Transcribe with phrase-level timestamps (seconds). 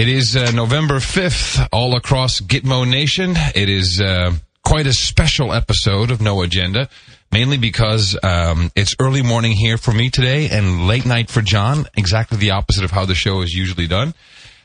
[0.00, 3.34] It is uh, November 5th, all across Gitmo Nation.
[3.54, 4.32] It is uh,
[4.64, 6.88] quite a special episode of No Agenda,
[7.30, 11.84] mainly because um, it's early morning here for me today and late night for John,
[11.98, 14.14] exactly the opposite of how the show is usually done.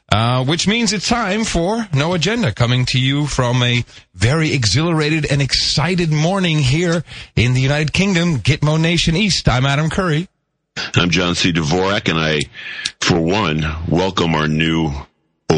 [0.10, 3.84] Uh, which means it's time for No Agenda, coming to you from a
[4.14, 7.04] very exhilarated and excited morning here
[7.36, 9.50] in the United Kingdom, Gitmo Nation East.
[9.50, 10.30] I'm Adam Curry.
[10.96, 11.52] I'm John C.
[11.52, 12.40] Dvorak, and I,
[13.02, 14.94] for one, welcome our new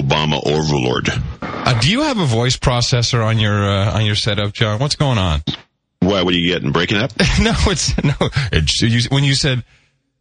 [0.02, 1.10] Obama overlord.
[1.42, 4.80] Uh, do you have a voice processor on your uh, on your setup, John?
[4.80, 5.42] What's going on?
[6.00, 6.22] Why?
[6.22, 6.72] What are you getting?
[6.72, 7.12] Breaking up?
[7.42, 8.14] no, it's no.
[8.52, 9.64] It's, you, when you said,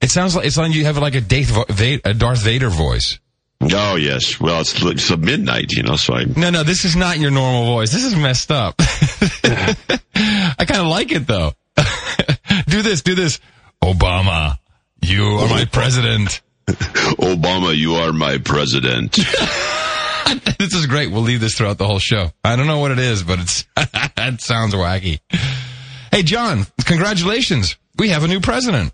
[0.01, 0.73] it sounds like it's on.
[0.73, 3.19] You have like a Darth, a Darth Vader voice.
[3.61, 4.41] Oh yes.
[4.41, 5.97] Well, it's it's a midnight, you know.
[5.97, 6.25] So I.
[6.25, 6.63] No, no.
[6.63, 7.93] This is not your normal voice.
[7.93, 8.75] This is messed up.
[8.79, 11.53] I kind of like it though.
[12.67, 13.03] do this.
[13.03, 13.41] Do this.
[13.83, 14.59] Obama,
[15.03, 16.41] you are my president.
[17.19, 19.13] Obama, you are my president.
[20.59, 21.13] this is great.
[21.13, 22.33] We'll leave this throughout the whole show.
[22.43, 25.21] I don't know what it is, but it's it sounds wacky.
[26.11, 27.77] Hey, John, congratulations.
[27.99, 28.93] We have a new president.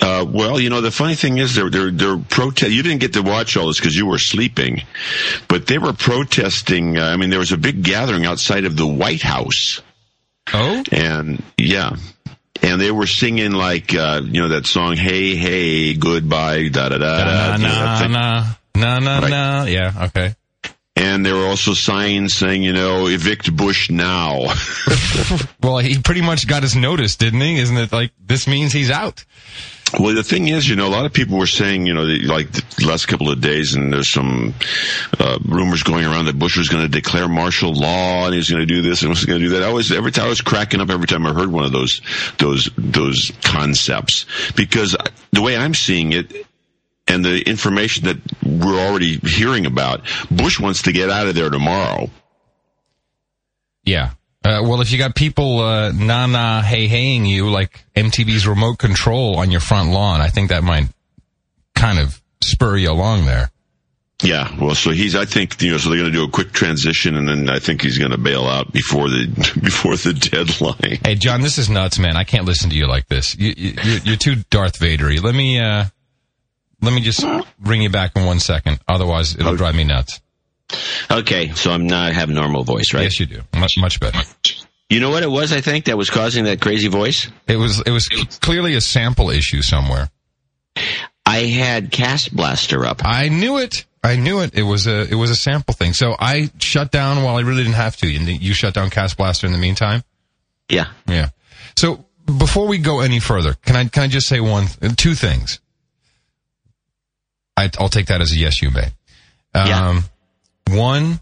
[0.00, 2.72] Uh, well, you know, the funny thing is they're, they're, they're protest.
[2.72, 4.82] You didn't get to watch all this because you were sleeping,
[5.48, 6.98] but they were protesting.
[6.98, 9.82] Uh, I mean, there was a big gathering outside of the White House.
[10.52, 10.82] Oh?
[10.90, 11.96] And yeah.
[12.62, 16.98] And they were singing like, uh, you know, that song, Hey, Hey, Goodbye, da da
[16.98, 17.24] da.
[17.24, 17.56] Da.
[17.56, 19.30] Na, na, na, na, na, Right.
[19.30, 19.64] na.
[19.64, 20.34] Yeah, okay.
[20.94, 24.46] And there were also signs saying, you know, evict Bush now.
[25.62, 27.58] Well, he pretty much got his notice, didn't he?
[27.58, 29.24] Isn't it like, this means he's out?
[29.98, 32.50] Well, the thing is, you know, a lot of people were saying, you know, like
[32.50, 34.54] the last couple of days, and there's some
[35.18, 38.50] uh, rumors going around that Bush was going to declare martial law and he was
[38.50, 39.62] going to do this and was going to do that.
[39.62, 42.00] I was every time I was cracking up every time I heard one of those
[42.38, 44.24] those those concepts
[44.56, 44.96] because
[45.32, 46.46] the way I'm seeing it.
[47.08, 51.50] And the information that we're already hearing about, Bush wants to get out of there
[51.50, 52.08] tomorrow.
[53.84, 54.12] Yeah.
[54.44, 58.78] Uh, well, if you got people, uh, na na hey heying you like MTV's remote
[58.78, 60.88] control on your front lawn, I think that might
[61.74, 63.50] kind of spur you along there.
[64.22, 65.16] Yeah, well, so he's.
[65.16, 65.78] I think you know.
[65.78, 68.18] So they're going to do a quick transition, and then I think he's going to
[68.18, 69.26] bail out before the
[69.60, 71.00] before the deadline.
[71.04, 72.16] Hey, John, this is nuts, man.
[72.16, 73.36] I can't listen to you like this.
[73.36, 75.20] You, you, you're- you're too Darth Vadery.
[75.20, 75.86] Let me, uh,
[76.80, 77.24] let me just
[77.58, 78.78] bring you back in one second.
[78.86, 80.20] Otherwise, it'll drive me nuts.
[81.10, 83.02] Okay, so I'm not have normal voice, right?
[83.04, 83.42] Yes, you do.
[83.56, 84.20] Much, much better.
[84.88, 85.52] You know what it was?
[85.52, 87.30] I think that was causing that crazy voice.
[87.46, 88.08] It was, it was
[88.40, 90.10] clearly a sample issue somewhere.
[91.24, 93.00] I had Cast Blaster up.
[93.04, 93.86] I knew it.
[94.04, 94.54] I knew it.
[94.54, 95.92] It was a, it was a sample thing.
[95.92, 98.14] So I shut down while I really didn't have to.
[98.14, 100.02] And you shut down Cast Blaster in the meantime.
[100.68, 100.88] Yeah.
[101.06, 101.28] Yeah.
[101.76, 104.66] So before we go any further, can I can I just say one,
[104.96, 105.60] two things?
[107.56, 108.92] I, I'll take that as a yes, you may.
[109.54, 110.00] Um, Yeah.
[110.72, 111.20] One,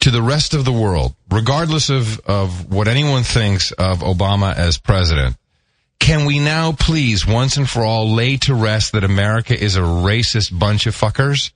[0.00, 4.78] to the rest of the world, regardless of of what anyone thinks of Obama as
[4.78, 5.36] president,
[5.98, 9.80] can we now please once and for all lay to rest that America is a
[9.80, 11.52] racist bunch of fuckers?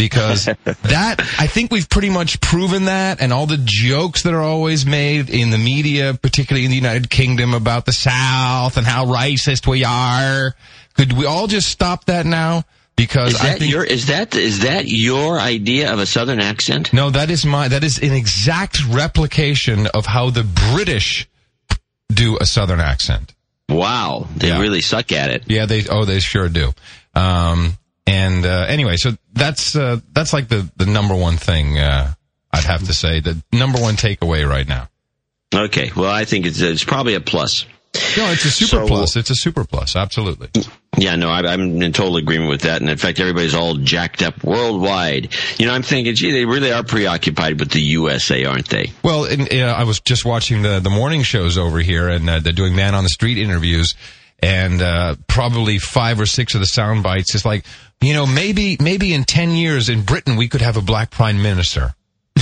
[0.00, 4.42] because that I think we've pretty much proven that, and all the jokes that are
[4.42, 9.06] always made in the media, particularly in the United Kingdom, about the South and how
[9.06, 10.54] racist we are.
[10.94, 12.64] Could we all just stop that now?
[12.96, 16.38] Because Is I that think your is that is that your idea of a Southern
[16.40, 16.92] accent?
[16.92, 21.26] no, that is my that is an exact replication of how the British
[22.12, 23.34] do a Southern accent.
[23.70, 24.60] Wow, they Yeah.
[24.60, 25.44] really suck at it.
[25.46, 26.72] Yeah, they oh they sure do.
[27.14, 32.12] Um, and uh, anyway, so that's uh, that's like the the number one thing uh,
[32.52, 33.20] I'd have to say.
[33.20, 34.88] The number one takeaway right now.
[35.54, 37.64] Okay, well, I think it's it's probably a plus.
[38.16, 39.16] No, it's a super So- plus.
[39.16, 39.96] It's a super plus.
[39.96, 40.48] Absolutely.
[40.98, 42.80] Yeah, no, I, I'm in total agreement with that.
[42.80, 45.34] And in fact, everybody's all jacked up worldwide.
[45.58, 48.92] You know, I'm thinking, gee, they really are preoccupied with the USA, aren't they?
[49.02, 52.40] Well, and, uh, I was just watching the the morning shows over here, and uh,
[52.40, 53.94] they're doing man on the street interviews,
[54.40, 57.64] and uh, probably five or six of the sound bites is like,
[58.00, 61.42] you know, maybe maybe in ten years in Britain we could have a black prime
[61.42, 61.94] minister.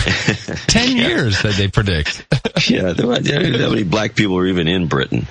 [0.66, 2.26] ten years that they predict.
[2.70, 5.26] yeah, there, were- many black people are even in Britain?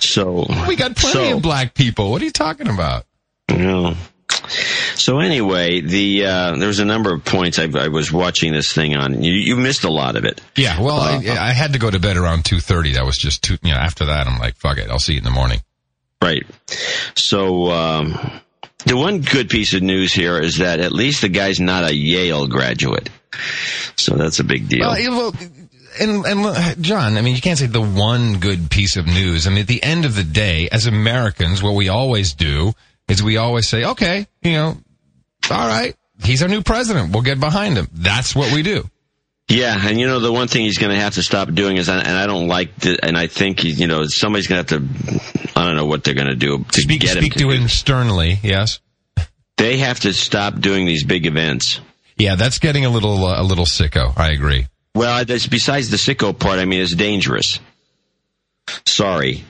[0.00, 2.10] So we got plenty so, of black people.
[2.10, 3.04] What are you talking about?
[3.50, 3.94] you know.
[4.94, 8.72] So anyway, the uh, there was a number of points I, I was watching this
[8.72, 9.22] thing on.
[9.22, 10.40] You, you missed a lot of it.
[10.56, 12.92] Yeah, well, I, I had to go to bed around two thirty.
[12.92, 13.56] That was just too.
[13.62, 14.90] You know, after that, I'm like, fuck it.
[14.90, 15.60] I'll see you in the morning.
[16.22, 16.44] Right.
[17.14, 18.40] So um,
[18.84, 21.94] the one good piece of news here is that at least the guy's not a
[21.94, 23.08] Yale graduate.
[23.96, 24.88] So that's a big deal.
[24.88, 25.32] Well,
[26.00, 29.46] and and John, I mean, you can't say the one good piece of news.
[29.46, 32.74] I mean, at the end of the day, as Americans, what we always do
[33.08, 34.76] is we always say, okay, you know,
[35.50, 37.12] all right, he's our new president.
[37.12, 37.88] We'll get behind him.
[37.92, 38.88] That's what we do.
[39.48, 41.88] Yeah, and you know the one thing he's going to have to stop doing is,
[41.88, 45.50] and I don't like, the, and I think you know somebody's going to have to,
[45.56, 47.50] I don't know what they're going to do to speak, get speak him to, to
[47.50, 48.38] him sternly.
[48.42, 48.80] Yes,
[49.56, 51.80] they have to stop doing these big events.
[52.18, 54.16] Yeah, that's getting a little uh, a little sicko.
[54.16, 54.66] I agree.
[54.94, 57.60] Well, besides the sicko part, I mean, it's dangerous.
[58.84, 59.44] Sorry.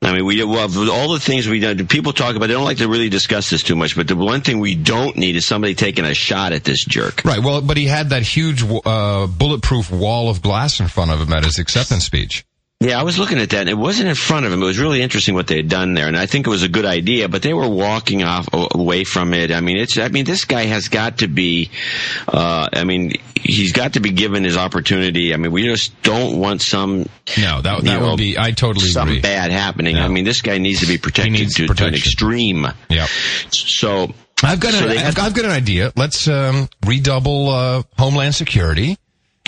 [0.00, 1.84] I mean, we well, all the things we do.
[1.84, 2.46] People talk about.
[2.46, 3.96] They don't like to really discuss this too much.
[3.96, 7.22] But the one thing we don't need is somebody taking a shot at this jerk.
[7.24, 7.40] Right.
[7.40, 11.32] Well, but he had that huge uh, bulletproof wall of glass in front of him
[11.32, 12.44] at his acceptance speech.
[12.80, 14.62] Yeah, I was looking at that, and it wasn't in front of him.
[14.62, 16.68] It was really interesting what they had done there, and I think it was a
[16.68, 17.28] good idea.
[17.28, 19.50] But they were walking off away from it.
[19.50, 19.98] I mean, it's.
[19.98, 21.70] I mean, this guy has got to be.
[22.28, 25.34] Uh, I mean, he's got to be given his opportunity.
[25.34, 27.08] I mean, we just don't want some.
[27.36, 28.38] No, that that would be.
[28.38, 29.22] I totally something agree.
[29.22, 29.96] bad happening.
[29.96, 30.04] No.
[30.04, 32.64] I mean, this guy needs to be protected to, to, an extreme.
[32.88, 33.08] Yeah.
[33.50, 34.12] So
[34.44, 35.92] I've got so an, I've, I've, got an idea.
[35.96, 38.98] Let's um, redouble uh, Homeland Security.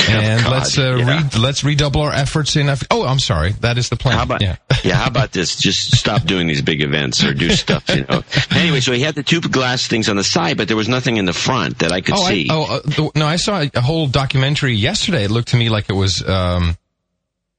[0.08, 1.23] And God, let's uh, yeah.
[1.23, 2.69] re- let's redouble our efforts in.
[2.69, 4.17] Af- oh, I'm sorry, that is the plan.
[4.17, 4.56] How about yeah.
[4.82, 4.94] yeah?
[4.94, 5.56] How about this?
[5.56, 7.88] Just stop doing these big events or do stuff.
[7.88, 8.23] You know.
[8.50, 11.17] Anyway, so he had the two glass things on the side, but there was nothing
[11.17, 12.49] in the front that I could oh, see.
[12.50, 15.25] I, oh uh, the, no, I saw a whole documentary yesterday.
[15.25, 16.76] It looked to me like it was um,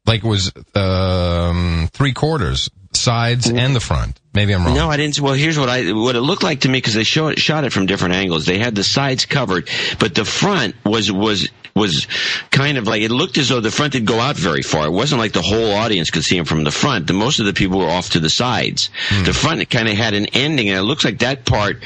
[0.06, 2.70] like it was um, three quarters
[3.02, 3.58] sides mm-hmm.
[3.58, 4.20] and the front.
[4.34, 4.76] Maybe I'm wrong.
[4.76, 5.20] No, I didn't.
[5.20, 7.74] Well, here's what I what it looked like to me because they showed shot it
[7.74, 8.46] from different angles.
[8.46, 9.70] They had the sides covered,
[10.00, 12.08] but the front was was was
[12.50, 14.88] kind of like it looked as though the front did go out very far.
[14.88, 17.08] It wasn't like the whole audience could see him from the front.
[17.08, 18.90] The most of the people were off to the sides.
[19.10, 19.26] Mm.
[19.26, 21.84] The front kind of had an ending, and it looks like that part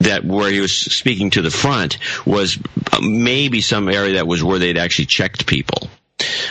[0.00, 2.58] that where he was speaking to the front was
[2.92, 5.88] uh, maybe some area that was where they'd actually checked people.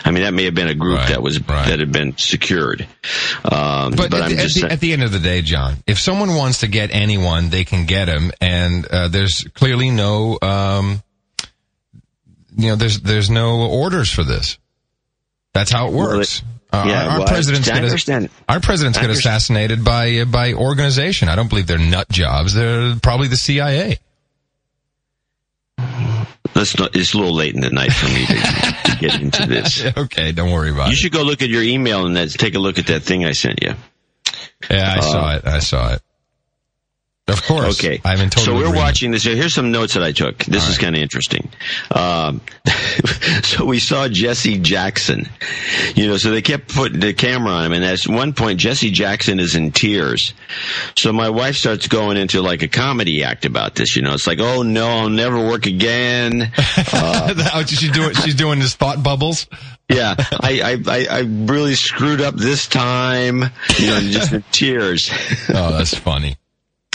[0.04, 1.68] I mean, that may have been a group right, that was right.
[1.68, 2.82] that had been secured.
[3.44, 6.00] Um, but, but at, the, at, the, at, the, end of the day, John, if
[6.00, 11.04] someone wants to get anyone, they can get him, and uh, there's clearly no, um,
[12.56, 14.58] you know, there's there's no orders for this.
[15.54, 16.44] That's how it works.
[16.44, 16.52] Well,
[16.84, 21.28] it, yeah, our, well, president's get our president's get assassinated by uh, by organization.
[21.30, 22.54] I don't believe they're nut jobs.
[22.54, 24.00] They're probably the CIA.
[26.56, 29.46] Let's not, it's a little late in the night for me to, to get into
[29.46, 29.86] this.
[29.98, 30.90] okay, don't worry about you it.
[30.92, 33.32] You should go look at your email and take a look at that thing I
[33.32, 33.74] sent you.
[34.70, 35.46] Yeah, I uh, saw it.
[35.46, 36.02] I saw it.
[37.30, 37.80] Of course.
[37.80, 38.02] Okay.
[38.04, 38.78] I'm in total So we're agreement.
[38.78, 39.24] watching this.
[39.24, 40.40] Here's some notes that I took.
[40.40, 40.84] This All is right.
[40.84, 41.50] kind of interesting.
[41.92, 42.42] Um,
[43.44, 45.30] so we saw Jesse Jackson.
[45.96, 48.92] You know, so they kept putting the camera on him, and at one point, Jesse
[48.92, 50.34] Jackson is in tears.
[50.98, 53.96] So my wife starts going into like a comedy act about this.
[53.96, 56.52] You know, it's like, oh no, I'll never work again.
[56.92, 58.14] Uh, she's doing.
[58.16, 59.48] She's doing his thought bubbles.
[59.90, 63.44] Yeah, I, I, I really screwed up this time.
[63.78, 65.10] You know, just in tears.
[65.50, 66.36] oh, that's funny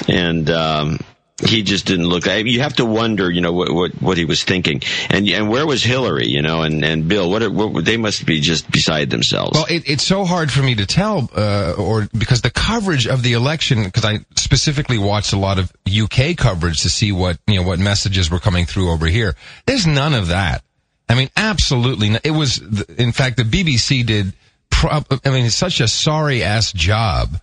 [0.08, 0.98] and um,
[1.42, 2.26] he just didn't look.
[2.26, 5.66] You have to wonder, you know, what what, what he was thinking, and and where
[5.66, 7.28] was Hillary, you know, and and Bill?
[7.28, 9.52] What, what they must be just beside themselves.
[9.54, 13.22] Well, it, it's so hard for me to tell, uh, or because the coverage of
[13.22, 17.60] the election, because I specifically watched a lot of UK coverage to see what you
[17.60, 19.34] know what messages were coming through over here.
[19.66, 20.62] There's none of that.
[21.08, 22.16] I mean, absolutely.
[22.24, 22.58] It was,
[22.96, 24.32] in fact, the BBC did.
[24.70, 27.38] Pro- I mean, it's such a sorry ass job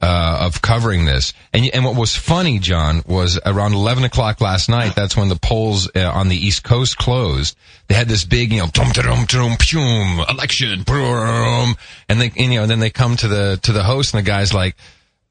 [0.00, 1.32] uh, of covering this.
[1.52, 5.36] And, and what was funny, John, was around 11 o'clock last night, that's when the
[5.36, 7.56] polls uh, on the East Coast closed.
[7.88, 12.58] They had this big, you know, dum dum dum pum election, and they, and, you
[12.58, 14.76] know, and then they come to the, to the host and the guy's like,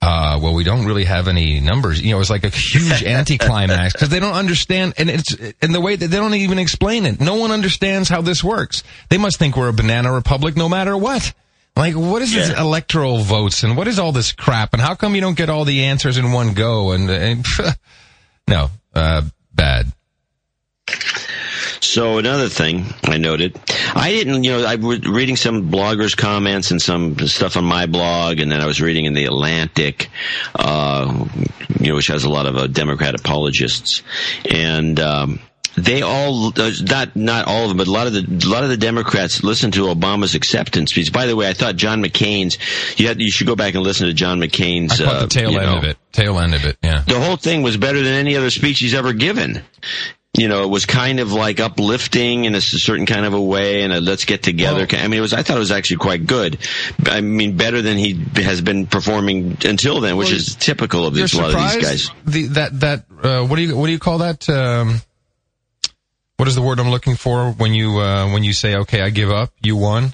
[0.01, 2.01] uh, well, we don't really have any numbers.
[2.01, 5.82] You know, it's like a huge anticlimax because they don't understand, and it's and the
[5.82, 7.20] way that they don't even explain it.
[7.20, 8.84] No one understands how this works.
[9.10, 11.34] They must think we're a banana republic no matter what.
[11.77, 12.48] Like, what is yeah.
[12.48, 14.74] this electoral votes and what is all this crap?
[14.74, 16.91] And how come you don't get all the answers in one go?
[16.91, 17.46] And, and
[18.48, 19.22] no, uh,
[19.53, 19.93] bad.
[21.79, 23.60] So another thing I noted,
[23.93, 27.86] I didn't, you know, I was reading some bloggers' comments and some stuff on my
[27.86, 30.10] blog, and then I was reading in the Atlantic,
[30.55, 31.27] uh,
[31.79, 34.01] you know, which has a lot of uh, Democrat apologists,
[34.50, 35.39] and um,
[35.77, 38.63] they all uh, not not all of them, but a lot of the a lot
[38.63, 41.13] of the Democrats listened to Obama's acceptance speech.
[41.13, 42.57] By the way, I thought John McCain's
[43.00, 45.00] you had, you should go back and listen to John McCain's.
[45.00, 45.98] I caught the uh, tail end know, of it.
[46.12, 46.77] Tail end of it.
[46.84, 47.03] Yeah.
[47.07, 49.62] The whole thing was better than any other speech he's ever given.
[50.36, 53.81] You know, it was kind of like uplifting in a certain kind of a way,
[53.81, 54.88] and a let's get together.
[54.91, 55.34] Well, I mean, it was.
[55.34, 56.60] I thought it was actually quite good.
[57.05, 61.15] I mean, better than he has been performing until then, which well, is typical of
[61.15, 62.12] this, a lot of these guys.
[62.25, 64.48] The, that that uh, what do you what do you call that?
[64.48, 65.01] Um,
[66.38, 69.10] what is the word I'm looking for when you uh, when you say okay, I
[69.10, 70.13] give up, you won?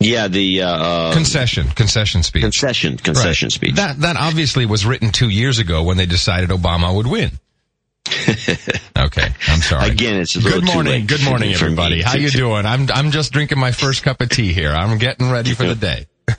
[0.00, 3.52] Yeah, the uh, concession, concession speech, concession, concession right.
[3.52, 3.74] speech.
[3.76, 7.32] That that obviously was written two years ago when they decided Obama would win.
[8.98, 9.90] okay, I'm sorry.
[9.90, 11.06] Again, it's a good morning.
[11.06, 12.02] Good morning, everybody.
[12.02, 12.66] How you doing?
[12.66, 14.70] I'm I'm just drinking my first cup of tea here.
[14.70, 16.06] I'm getting ready for the day.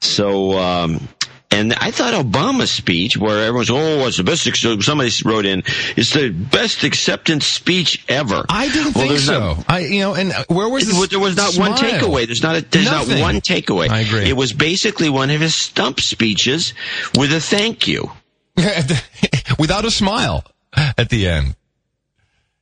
[0.00, 1.08] So, um,
[1.50, 4.44] and I thought Obama's speech, where everyone's, oh, it's the best,
[4.84, 5.62] somebody wrote in,
[5.96, 8.44] it's the best acceptance speech ever.
[8.48, 9.54] I didn't Well, think so.
[9.54, 12.26] not- I you know, and uh, where was It there was not one takeaway.
[12.26, 13.18] There's not a, there's Nothing.
[13.20, 13.88] not one takeaway.
[13.88, 14.28] I agree.
[14.28, 16.74] It was basically one of his stump speeches
[17.16, 18.10] with a thank you.
[19.58, 20.44] without a smile
[20.76, 21.54] at the end.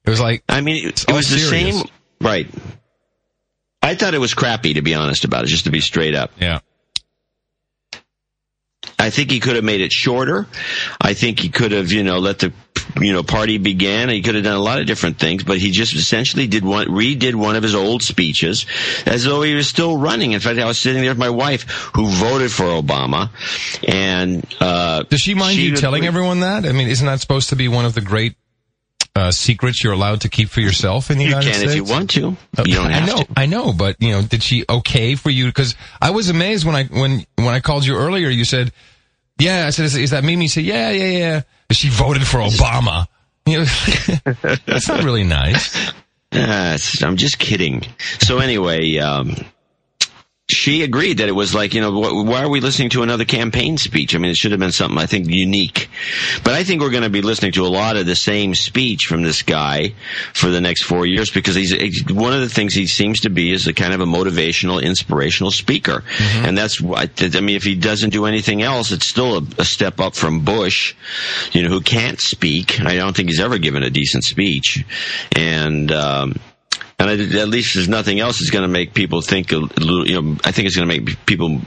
[0.04, 1.82] It was like I mean, it, it was the same,
[2.20, 2.46] right?
[3.82, 6.30] I thought it was crappy, to be honest about it, just to be straight up.
[6.40, 6.60] yeah.
[8.98, 10.46] I think he could have made it shorter.
[11.00, 12.52] I think he could have, you know, let the,
[13.00, 14.08] you know, party begin.
[14.08, 16.86] He could have done a lot of different things, but he just essentially did one,
[16.88, 18.64] redid one of his old speeches
[19.04, 20.32] as though he was still running.
[20.32, 21.62] In fact, I was sitting there with my wife
[21.94, 23.30] who voted for Obama
[23.86, 26.64] and, uh, Does she mind you would- telling everyone that?
[26.64, 28.34] I mean, isn't that supposed to be one of the great
[29.16, 31.72] uh, secrets you're allowed to keep for yourself in the You United can States?
[31.72, 32.36] if you want to.
[32.64, 33.28] You don't I have know, to.
[33.36, 35.46] I know, but you know, did she okay for you?
[35.46, 38.28] Because I was amazed when I when when I called you earlier.
[38.28, 38.72] You said,
[39.38, 41.42] "Yeah," I said, "Is, is that Mimi?" You said, "Yeah, yeah, yeah."
[41.72, 43.06] She voted for Obama.
[43.46, 43.64] You know,
[44.66, 45.92] that's not really nice.
[46.32, 47.86] It's- I'm just kidding.
[48.20, 49.36] So anyway, um,
[50.48, 53.24] she agreed that it was like, you know, wh- why are we listening to another
[53.24, 54.14] campaign speech?
[54.14, 55.88] I mean, it should have been something, I think, unique.
[56.44, 59.06] But I think we're going to be listening to a lot of the same speech
[59.08, 59.94] from this guy
[60.34, 63.30] for the next four years because he's, he's- one of the things he seems to
[63.30, 66.04] be is a kind of a motivational, inspirational speaker.
[66.20, 69.64] And that's what, I mean, if he doesn't do anything else, it's still a, a
[69.64, 70.94] step up from Bush,
[71.50, 72.80] you know, who can't speak.
[72.80, 74.84] I don't think he's ever given a decent speech.
[75.34, 76.38] And, um,
[76.98, 80.06] and at least there's nothing else that's going to make people think a little.
[80.06, 81.60] You know, I think it's going to make people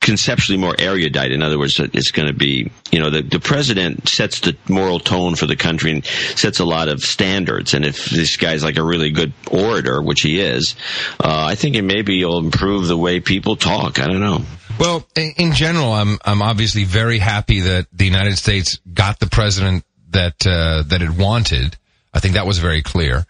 [0.00, 1.32] conceptually more erudite.
[1.32, 5.00] In other words, it's going to be, you know, the, the president sets the moral
[5.00, 7.74] tone for the country and sets a lot of standards.
[7.74, 10.76] And if this guy's like a really good orator, which he is,
[11.20, 13.98] uh, I think it maybe will improve the way people talk.
[13.98, 14.42] I don't know.
[14.78, 19.26] Well, in in general, I'm I'm obviously very happy that the United States got the
[19.26, 21.76] president that uh, that it wanted.
[22.14, 23.26] I think that was very clear.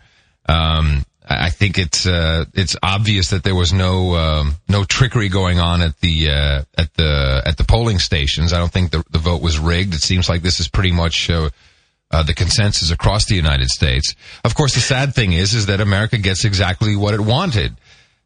[0.49, 5.59] Um, I think it's uh, it's obvious that there was no um, no trickery going
[5.59, 8.53] on at the uh, at the at the polling stations.
[8.53, 9.95] I don't think the the vote was rigged.
[9.95, 11.29] It seems like this is pretty much.
[11.31, 11.51] Uh,
[12.11, 14.15] uh, the consensus across the United States.
[14.43, 17.77] Of course, the sad thing is, is that America gets exactly what it wanted.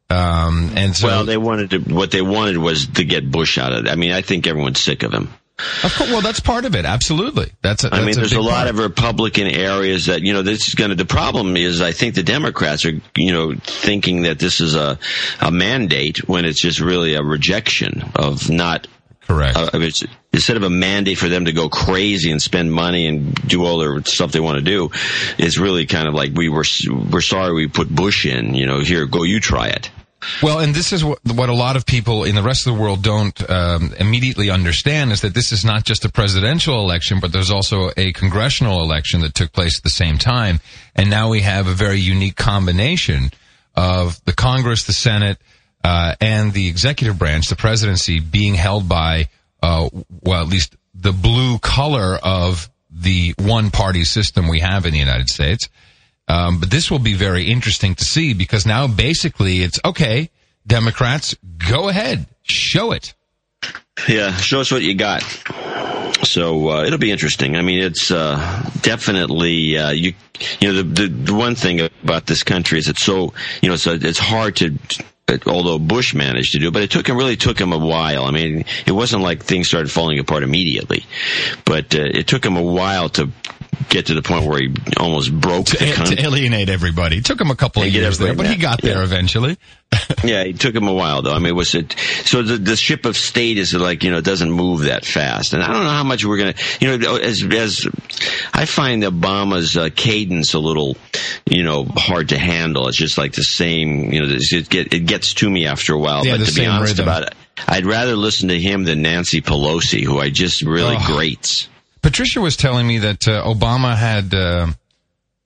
[0.09, 3.73] Um, and so, well, they wanted to, what they wanted was to get Bush out
[3.73, 3.91] of it.
[3.91, 5.31] I mean, I think everyone's sick of him.
[5.85, 6.85] Of course, well, that's part of it.
[6.85, 7.85] Absolutely, that's.
[7.85, 8.69] A, I mean, that's there's a, lot part.
[8.69, 10.97] of Republican areas that you know this is going to.
[10.97, 14.99] The problem is, I think the Democrats are you know thinking that this is a
[15.41, 18.87] a mandate when it's just really a rejection of not.
[19.27, 19.57] correct.
[19.57, 23.35] Uh, it's, instead of a mandate for them to go crazy and spend money and
[23.47, 24.91] do all their stuff they want to do,
[25.39, 26.65] it's really kind of like we were
[27.11, 28.55] we're sorry we put Bush in.
[28.55, 29.91] You know, here go you try it.
[30.43, 32.81] Well, and this is what, what a lot of people in the rest of the
[32.81, 37.33] world don't um, immediately understand is that this is not just a presidential election, but
[37.33, 40.61] there's also a congressional election that took place at the same time,
[40.95, 43.31] and now we have a very unique combination
[43.75, 45.39] of the Congress, the Senate,
[45.85, 49.29] uh, and the executive branch, the presidency, being held by,
[49.63, 49.89] uh,
[50.23, 54.99] well, at least the blue color of the one party system we have in the
[54.99, 55.69] United States.
[56.29, 60.31] Um, but this will be very interesting to see because now basically it's okay,
[60.67, 61.35] Democrats,
[61.69, 63.15] go ahead, show it.
[64.09, 65.23] Yeah, show us what you got.
[66.25, 67.57] So uh, it'll be interesting.
[67.57, 70.15] I mean, it's uh, definitely uh, you.
[70.61, 73.77] You know, the, the the one thing about this country is it's so you know,
[73.77, 74.79] so it's hard to.
[75.47, 78.25] Although Bush managed to do, but it took him really took him a while.
[78.25, 81.07] I mean, it wasn't like things started falling apart immediately,
[81.65, 83.31] but uh, it took him a while to
[83.89, 86.17] get to the point where he almost broke the To, country.
[86.17, 87.19] to alienate everybody.
[87.19, 89.05] It took him a couple of years there, but he got there Yeah.
[89.05, 89.57] eventually.
[90.25, 91.33] Yeah, it took him a while though.
[91.33, 91.97] I mean, it was it?
[92.25, 95.53] So the the ship of state is like you know it doesn't move that fast,
[95.53, 97.87] and I don't know how much we're gonna you know as as
[98.55, 100.97] I find Obama's uh, cadence a little
[101.51, 102.87] you know hard to handle.
[102.89, 105.99] It's just like the same you know it get it gets to me after a
[105.99, 106.25] while.
[106.25, 107.05] Yeah, but the to be honest rhythm.
[107.09, 107.35] about it,
[107.67, 111.05] I'd rather listen to him than Nancy Pelosi, who I just really Oh.
[111.07, 111.69] grates.
[112.03, 114.67] Patricia was telling me that uh, Obama had uh,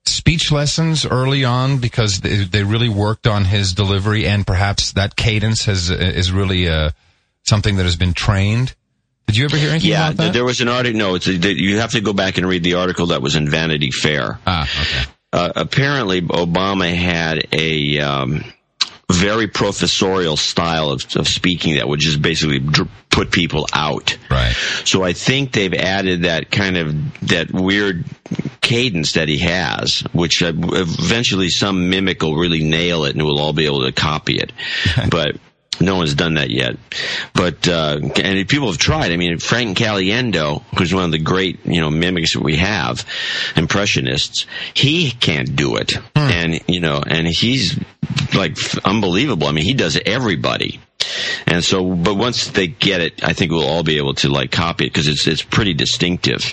[0.07, 5.17] speech lessons early on because they, they really worked on his delivery, and perhaps that
[5.17, 6.91] cadence has is really uh,
[7.45, 8.75] something that has been trained.
[9.27, 10.33] Did you ever hear anything Yeah, about that?
[10.33, 10.99] there was an article.
[10.99, 13.49] No, it's a, you have to go back and read the article that was in
[13.51, 14.39] Vanity Fair.
[14.47, 15.11] ah, okay.
[15.33, 18.45] uh, apparently Obama had a um,
[19.11, 24.17] very professorial style of, of speaking that would just basically dr- put people out.
[24.31, 24.53] Right.
[24.85, 28.05] So I think they've added that kind of that weird
[28.61, 33.39] cadence that he has, which uh, eventually some mimic will really nail it and we'll
[33.39, 34.53] all be able to copy it.
[35.11, 35.37] but
[35.81, 36.77] no one's done that yet.
[37.35, 39.13] But uh, and people have tried.
[39.13, 43.07] I mean, Frank Caliendo, who's one of the great you know mimics that we have,
[43.57, 47.79] impressionists, he can't do it, and you know, and he's
[48.35, 49.47] like unbelievable.
[49.47, 50.81] I mean, he does everybody.
[51.47, 54.51] And so, but once they get it, I think we'll all be able to like
[54.51, 56.53] copy it because it's it's pretty distinctive.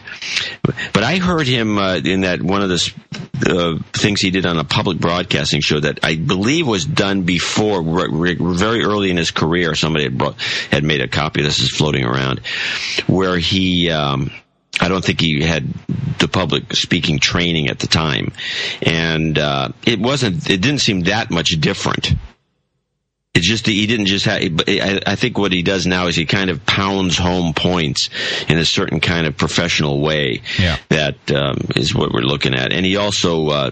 [0.62, 2.93] But I heard him uh, in that one of the
[3.48, 7.81] uh, things he did on a public broadcasting show that I believe was done before,
[7.81, 9.75] re- re- very early in his career.
[9.75, 10.39] Somebody had brought,
[10.72, 11.41] had made a copy.
[11.41, 12.39] This is floating around,
[13.07, 13.89] where he.
[13.89, 14.31] Um,
[14.82, 15.68] I don't think he had
[16.20, 18.32] the public speaking training at the time,
[18.82, 20.50] and uh, it wasn't.
[20.50, 22.13] It didn't seem that much different.
[23.36, 24.42] It's just that he didn't just have.
[24.68, 28.10] I I think what he does now is he kind of pounds home points
[28.48, 30.42] in a certain kind of professional way.
[30.60, 30.77] Yeah.
[30.89, 33.50] That um, is what we're looking at, and he also.
[33.50, 33.72] Uh,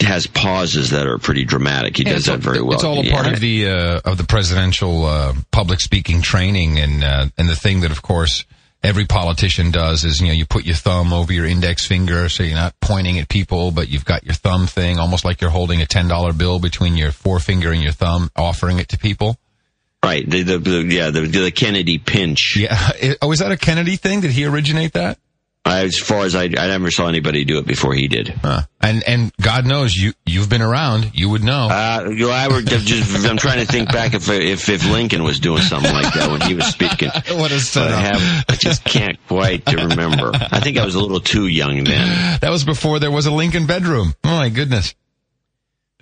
[0.00, 1.96] has pauses that are pretty dramatic.
[1.96, 2.74] He Yeah, does that very well.
[2.74, 3.32] It's all a part Yeah.
[3.32, 7.80] of the uh, of the presidential uh, public speaking training, and uh, and the thing
[7.80, 8.44] that, of course,
[8.82, 12.42] every politician does is you know you put your thumb over your index finger, so
[12.42, 15.80] you're not pointing at people, but you've got your thumb thing, almost like you're holding
[15.80, 19.36] a ten dollar bill between your forefinger and your thumb, offering it to people.
[20.02, 20.28] right.
[20.28, 22.56] The, the, the yeah the, the Kennedy pinch.
[22.56, 22.76] Yeah.
[23.22, 24.20] Oh, is that a Kennedy thing?
[24.20, 25.18] Did he originate that?
[25.68, 28.28] I, as far as I, I never saw anybody do it before he did.
[28.28, 28.62] Huh.
[28.80, 31.68] And and God knows you you've been around, you would know.
[31.68, 35.24] Uh, you know, I were just, I'm trying to think back if, if if Lincoln
[35.24, 37.08] was doing something like that when he was speaking.
[37.30, 40.30] what a But I have, I just can't quite remember.
[40.34, 42.38] I think I was a little too young then.
[42.40, 44.14] That was before there was a Lincoln bedroom.
[44.24, 44.94] Oh my goodness.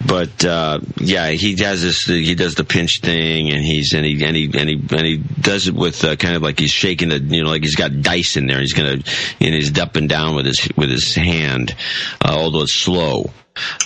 [0.04, 2.04] But uh, yeah, he does this.
[2.04, 5.16] He does the pinch thing, and he's and he and he and he, and he
[5.16, 8.02] does it with uh, kind of like he's shaking the you know like he's got
[8.02, 8.60] dice in there.
[8.60, 8.98] He's gonna
[9.40, 11.74] and he's up and down with his with his hand,
[12.22, 13.30] uh, although it's slow.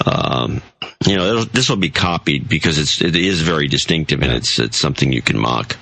[0.04, 0.62] Um,
[1.06, 4.78] you know, this will be copied because it's it is very distinctive and it's it's
[4.78, 5.76] something you can mock.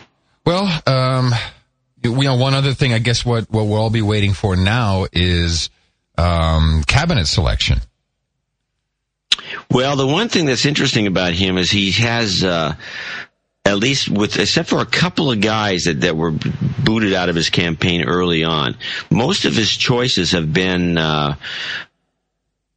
[0.44, 1.34] Well, um,
[2.02, 5.06] you know, one other thing, I guess what, what we'll all be waiting for now
[5.12, 5.68] is,
[6.16, 7.80] um, cabinet selection.
[9.70, 12.74] Well, the one thing that's interesting about him is he has, uh,
[13.64, 17.36] at least with, except for a couple of guys that, that were booted out of
[17.36, 18.76] his campaign early on,
[19.10, 21.36] most of his choices have been, uh,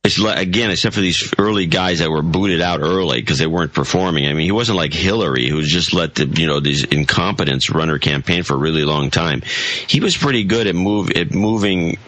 [0.03, 3.45] it's like, again, except for these early guys that were booted out early because they
[3.45, 4.25] weren't performing.
[4.25, 7.89] I mean, he wasn't like Hillary, who just let the, you know, these incompetents run
[7.89, 9.43] her campaign for a really long time.
[9.87, 11.99] He was pretty good at move, at moving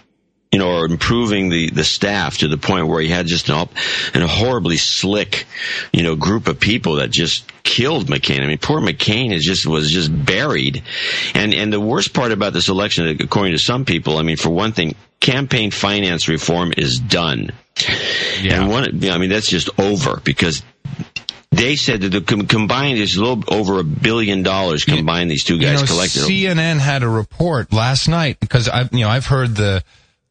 [0.54, 3.68] you know, or improving the, the staff to the point where he had just an,
[4.13, 5.48] an horribly slick,
[5.92, 8.44] you know, group of people that just killed McCain.
[8.44, 10.84] I mean, poor McCain is just, was just buried.
[11.34, 14.52] And, and the worst part about this election, according to some people, I mean, for
[14.52, 17.50] one thing, campaign finance reform is done.
[18.39, 18.62] yeah.
[18.62, 20.62] And one, I mean, that's just over because
[21.50, 25.44] they said that the com- combined is a little over a billion dollars combined these
[25.44, 26.20] two guys you know, collected.
[26.24, 29.84] CNN had a report last night because I, you know, I've heard the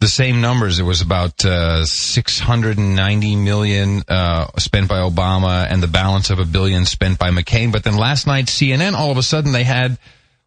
[0.02, 0.80] the same numbers.
[0.80, 6.44] It was about uh, 690 million uh, spent by Obama and the balance of a
[6.44, 7.70] billion spent by McCain.
[7.70, 9.98] But then last night, CNN all of a sudden they had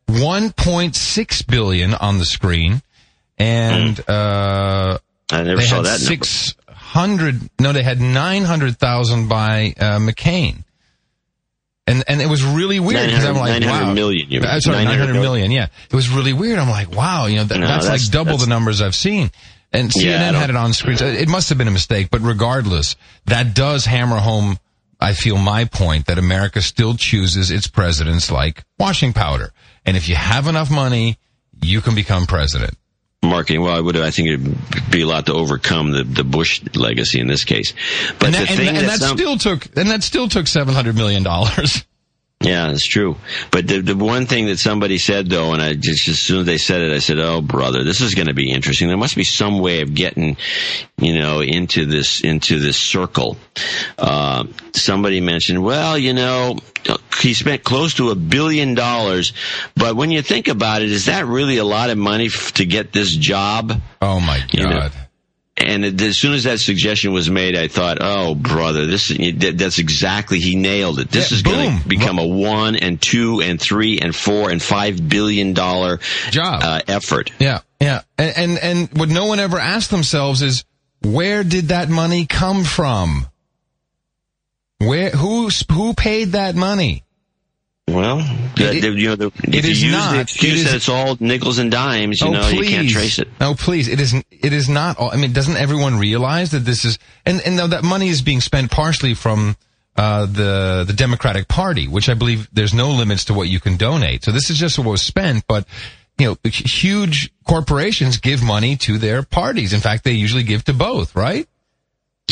[0.09, 2.81] 1.6 billion on the screen,
[3.37, 4.99] and uh,
[5.31, 7.49] I never they saw had that 600.
[7.57, 10.64] No, they had 900,000 by uh, McCain.
[11.87, 13.93] And and it was really weird because I'm like, 900 wow.
[13.93, 14.49] million, you mean.
[14.49, 15.51] Uh, sorry, 900 900 million.
[15.51, 16.57] Yeah, it was really weird.
[16.57, 18.95] I'm like, wow, you know, that, No, that's, that's- like double that's- the numbers I've
[18.95, 19.31] seen.
[19.71, 20.95] And CNN Yeah, had it on screen.
[20.97, 22.95] So it must have been a mistake, but regardless,
[23.25, 24.57] that does hammer home.
[25.01, 29.51] I feel my point that America still chooses its presidents like washing powder.
[29.85, 31.17] And if you have enough money,
[31.61, 32.75] you can become president.
[33.25, 33.61] Marketing.
[33.61, 33.97] Well, I would.
[33.97, 37.73] I think it'd be a lot to overcome the the Bush legacy in this case.
[38.19, 40.27] But And the that, and, thing and that that's not- still took, and that still
[40.29, 41.83] took 700 million dollars.
[42.41, 43.15] yeah, it's true.
[43.51, 46.45] But the the one thing that somebody said though, and I just as soon as
[46.45, 48.87] they said it, I said, "Oh, brother, this is going to be interesting.
[48.87, 50.37] There must be some way of getting,
[50.97, 53.37] you know, into this into this circle."
[53.97, 56.57] Uh, somebody mentioned, well, you know.
[57.21, 59.33] He spent close to a billion dollars,
[59.75, 62.65] but when you think about it, is that really a lot of money f- to
[62.65, 63.81] get this job?
[64.01, 64.53] Oh my god.
[64.53, 64.89] You know,
[65.57, 70.55] And as soon as that suggestion was made, I thought, "Oh, brother, this—that's exactly he
[70.57, 71.09] nailed it.
[71.09, 74.61] This Yeah, is going to become a one and two and three and four and
[74.61, 76.61] five billion dollar Job.
[76.61, 78.01] uh, effort." Yeah, yeah.
[78.17, 80.65] And, and and what no one ever asked themselves is
[81.01, 83.27] where did that money come from?
[84.85, 87.03] Where who who paid that money?
[87.87, 88.19] Well,
[88.57, 90.11] It- the- you know, the, it if you is use not.
[90.13, 93.19] the It excuse is- that it's all nickels and dimes, you know, you can't trace
[93.19, 93.27] it.
[93.39, 93.87] No, please.
[93.87, 94.25] It isn't.
[94.31, 94.97] It is not.
[94.97, 98.21] All, I mean, doesn't everyone realize that this is and and now that money is
[98.21, 99.55] being spent partially from
[99.97, 103.77] uh, the the Democratic Party, which I believe there's no limits to what you can
[103.77, 104.23] donate.
[104.23, 105.65] So this is just what was spent, but.
[106.17, 109.73] You know, huge corporations give money to their parties.
[109.73, 111.45] In fact, they usually give to both, right?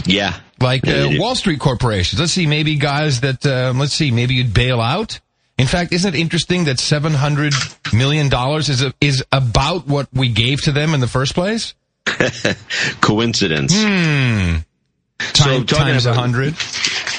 [0.06, 0.40] Yeah.
[0.60, 1.10] like uh.
[1.14, 2.20] Wall Street corporations.
[2.20, 5.20] Let's see, maybe guys that um, let's see, maybe you'd bail out.
[5.58, 7.54] In fact, isn't it interesting that seven hundred
[7.94, 11.74] million dollars is a, is about what we gave to them in the first place?
[13.02, 13.74] Coincidence.
[13.74, 14.66] Time,
[15.38, 16.56] talking times a about- hundred.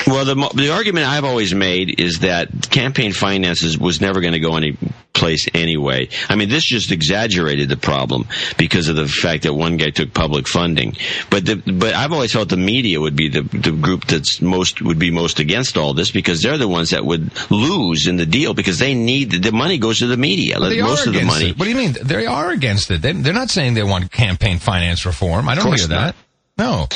[0.07, 4.40] Well, the the argument I've always made is that campaign finances was never going to
[4.40, 4.77] go any
[5.14, 6.09] place anyway.
[6.29, 8.27] I mean, this just exaggerated the problem
[8.59, 10.97] because of the fact that one guy took public funding.
[11.31, 14.83] But the, but I've always felt the media would be the the group that's most
[14.83, 18.27] would be most against all this because they're the ones that would lose in the
[18.27, 20.59] deal because they need the money goes to the media.
[20.61, 21.51] They most are of the money.
[21.51, 21.59] it.
[21.59, 21.97] What do you mean?
[22.03, 23.01] They are against it.
[23.01, 25.49] They, they're not saying they want campaign finance reform.
[25.49, 26.17] I don't hear that.
[26.59, 26.88] No.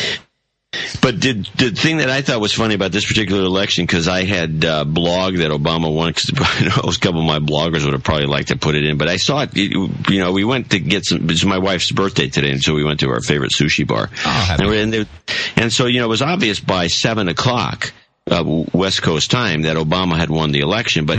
[1.01, 4.25] But the the thing that I thought was funny about this particular election because I
[4.25, 6.29] had uh, blogged that Obama won because
[6.77, 9.17] a couple of my bloggers would have probably liked to put it in, but I
[9.17, 9.57] saw it.
[9.57, 11.31] You you know, we went to get some.
[11.31, 14.09] It's my wife's birthday today, and so we went to our favorite sushi bar.
[14.13, 14.63] happy.
[14.63, 15.07] and, we- and, they-
[15.57, 17.93] and so you know, it was obvious by seven o'clock.
[18.31, 21.19] Uh, West Coast time that Obama had won the election, but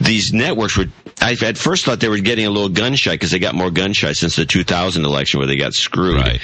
[0.00, 0.84] these networks were.
[1.20, 3.72] I at first thought they were getting a little gun shy because they got more
[3.72, 6.16] gun shy since the 2000 election where they got screwed.
[6.20, 6.40] Right.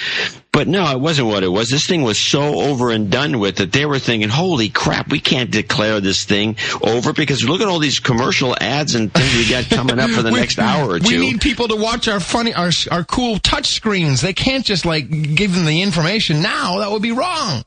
[0.59, 1.68] But no, it wasn't what it was.
[1.68, 5.21] This thing was so over and done with that they were thinking, holy crap, we
[5.21, 9.49] can't declare this thing over because look at all these commercial ads and things we
[9.49, 12.18] got coming up for the We- next hour or We need people to watch our
[12.18, 14.21] funny, our our cool touch screens.
[14.21, 16.79] They can't just like give them the information now.
[16.81, 17.62] That would be wrong.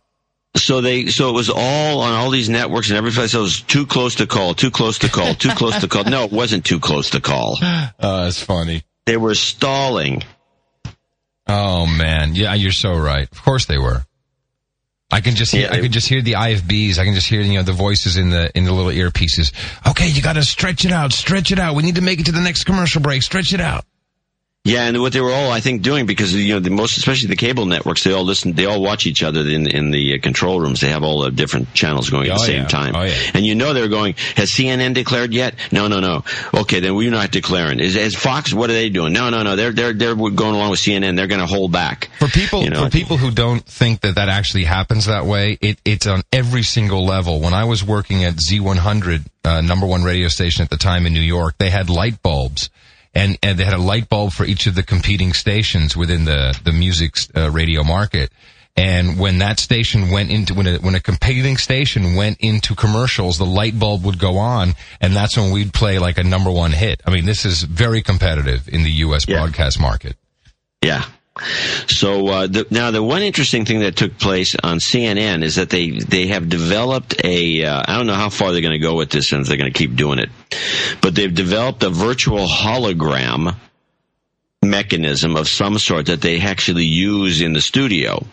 [0.58, 3.34] so they, so it was all on all these networks and every place.
[3.34, 6.04] It was too close to call, too close to call, too close to call.
[6.04, 7.58] No, it wasn't too close to call.
[7.63, 8.84] Uh, that's funny.
[9.06, 10.23] They were stalling.
[11.53, 13.27] Oh man, yeah, you're so right.
[13.31, 14.03] Of course they were.
[15.13, 16.97] I can just hear, Yeah, I I- can just hear the IFBs.
[16.97, 19.51] I can just hear you know the voices in the in the little earpieces.
[19.85, 21.75] Okay, you got to stretch it out, stretch it out.
[21.75, 23.21] We need to make it to the next commercial break.
[23.21, 23.83] Stretch it out.
[24.63, 27.30] Yeah, and what they were all, I think, doing because you know the most, especially
[27.30, 30.21] the cable networks, they all listen, they all watch each other in in the uh,
[30.21, 30.82] control rooms.
[30.82, 32.67] They have all the different channels going at the Oh, same yeah.
[32.67, 33.15] time, Oh, yeah.
[33.34, 34.13] and you know they're going.
[34.36, 35.56] Has CNN declared yet?
[35.71, 36.24] No, no, no.
[36.54, 37.80] Okay, then we're not declaring.
[37.80, 38.54] Is, is Fox?
[38.54, 39.13] What are they doing?
[39.13, 39.56] No, no, no.
[39.56, 41.15] They're they're they're going along with CNN.
[41.15, 44.13] They're going to hold back For people, You know, for people who don't think that
[44.13, 47.39] that actually happens that way, it, it's on every single level.
[47.39, 51.13] When I was working at Z100, uh, number one radio station at the time in
[51.13, 52.69] New York, they had light bulbs.
[53.13, 56.58] And, and they had a light bulb for each of the competing stations within the,
[56.63, 58.32] the music uh, radio market.
[58.78, 63.38] And when that station went into, when a, when a competing station went into commercials,
[63.38, 66.71] the light bulb would go on and that's when we'd play like a number one
[66.71, 67.02] hit.
[67.06, 69.26] I mean, this is very competitive in the U.S.
[69.28, 69.39] Yeah.
[69.39, 70.15] broadcast market.
[70.82, 71.06] Yeah.
[71.87, 75.69] So uh, the, now the one interesting thing that took place on CNN is that
[75.69, 78.95] they they have developed a uh, I don't know how far they're going to go
[78.95, 80.29] with this and they're going to keep doing it,
[81.01, 83.55] but they've developed a virtual hologram
[84.61, 88.25] mechanism of some sort that they actually use in the studio.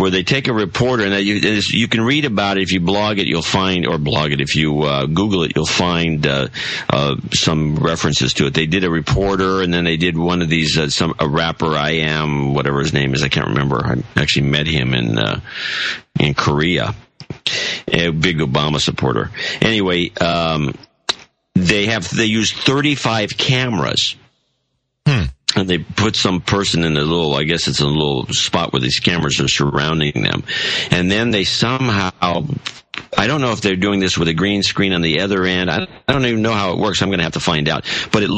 [0.00, 3.18] Where they take a reporter and you, you can read about it if you blog
[3.18, 6.48] it, you'll find, or blog it if you uh, Google it, you'll find uh,
[6.88, 8.54] uh, some references to it.
[8.54, 11.76] They did a reporter, and then they did one of these uh, some a rapper
[11.76, 13.84] I am whatever his name is I can't remember.
[13.84, 15.40] I actually met him in uh,
[16.18, 16.94] in Korea,
[17.86, 19.30] a big Obama supporter.
[19.60, 20.74] Anyway, um,
[21.54, 24.16] they have they use 35 cameras
[25.56, 28.80] and they put some person in a little i guess it's a little spot where
[28.80, 30.44] these cameras are surrounding them.
[30.90, 32.10] And then they somehow
[33.16, 35.70] i don't know if they're doing this with a green screen on the other end.
[35.70, 37.02] I, don't even know how it works.
[37.02, 37.84] I'm going to have to find out.
[38.12, 38.30] But it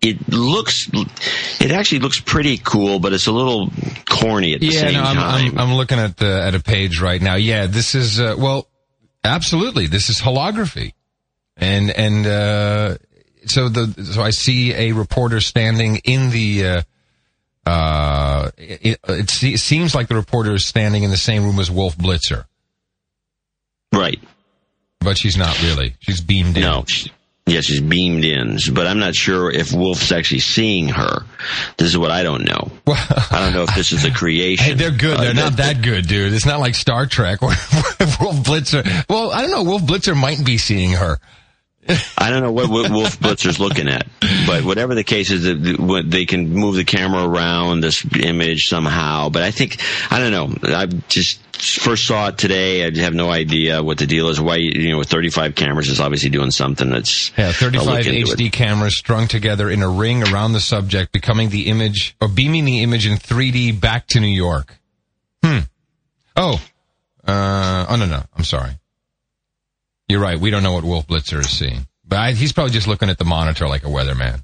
[0.00, 0.90] it looks
[1.60, 3.70] it actually looks pretty cool but it's a little
[4.08, 5.48] corny at the yeah, same no, I'm, time.
[5.52, 7.36] I'm, I'm looking at the at a page right now.
[7.36, 8.68] Yeah, this is uh, well,
[9.24, 10.92] absolutely, this is holography,
[11.56, 12.96] and and uh,
[13.46, 16.66] so the so I see a reporter standing in the.
[16.66, 16.82] Uh,
[17.64, 21.70] uh, it, it se- seems like the reporter is standing in the same room as
[21.70, 22.44] Wolf Blitzer,
[23.92, 24.18] right
[25.00, 25.94] but she's not really.
[26.00, 26.62] She's beamed in.
[26.62, 27.10] no she-
[27.46, 31.24] yeah she's beamed in but i'm not sure if wolf's actually seeing her
[31.76, 32.96] this is what i don't know Well,
[33.32, 34.64] I don't know if this is a creation.
[34.64, 35.16] Hey, they're good.
[35.18, 36.32] Uh, They're not that good, dude.
[36.34, 37.56] It's not like Star Trek where
[38.20, 38.84] Wolf Blitzer.
[39.08, 39.62] Well, I don't know.
[39.64, 41.18] Wolf Blitzer might be seeing her.
[41.88, 44.06] I don't know what, Wolf Blitzer's looking at,
[44.46, 49.30] but whatever the case is, they can move the camera around this image somehow.
[49.30, 50.76] But I think I don't know.
[50.76, 52.86] I just first saw it today.
[52.86, 54.40] I have no idea what the deal is.
[54.40, 58.52] Why you know, with 35 cameras is obviously doing something that's yeah, 35 HD it.
[58.52, 62.82] cameras strung together in a ring around the subject, becoming the image or beaming the
[62.82, 64.78] image in 3D back to New York.
[65.42, 65.60] Hmm.
[66.36, 66.62] Oh.
[67.26, 67.86] Uh.
[67.88, 68.22] Oh no no.
[68.36, 68.78] I'm sorry.
[70.08, 70.38] You're right.
[70.38, 73.18] We don't know what Wolf Blitzer is seeing, but I, he's probably just looking at
[73.18, 74.42] the monitor like a weatherman.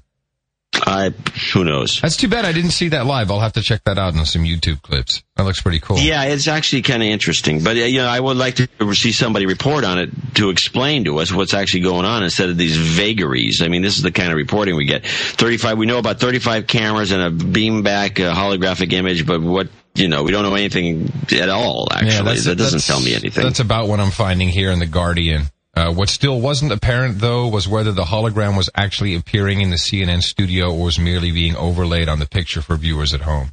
[0.73, 1.09] I
[1.53, 1.99] who knows?
[2.01, 3.31] That's too bad I didn't see that live.
[3.31, 5.23] I'll have to check that out in some YouTube clips.
[5.35, 5.97] That looks pretty cool.
[5.97, 7.63] Yeah, it's actually kind of interesting.
[7.63, 11.05] But uh, you know, I would like to see somebody report on it to explain
[11.05, 13.61] to us what's actually going on instead of these vagaries.
[13.61, 15.05] I mean, this is the kind of reporting we get.
[15.05, 15.77] Thirty-five.
[15.77, 19.69] We know about thirty-five cameras and a beam back uh, holographic image, but what
[19.99, 21.87] you know, we don't know anything at all.
[21.91, 23.43] Actually, yeah, that doesn't tell me anything.
[23.43, 25.43] That's about what I'm finding here in the Guardian.
[25.75, 29.77] Uh, what still wasn't apparent, though, was whether the hologram was actually appearing in the
[29.77, 33.51] CNN studio or was merely being overlaid on the picture for viewers at home.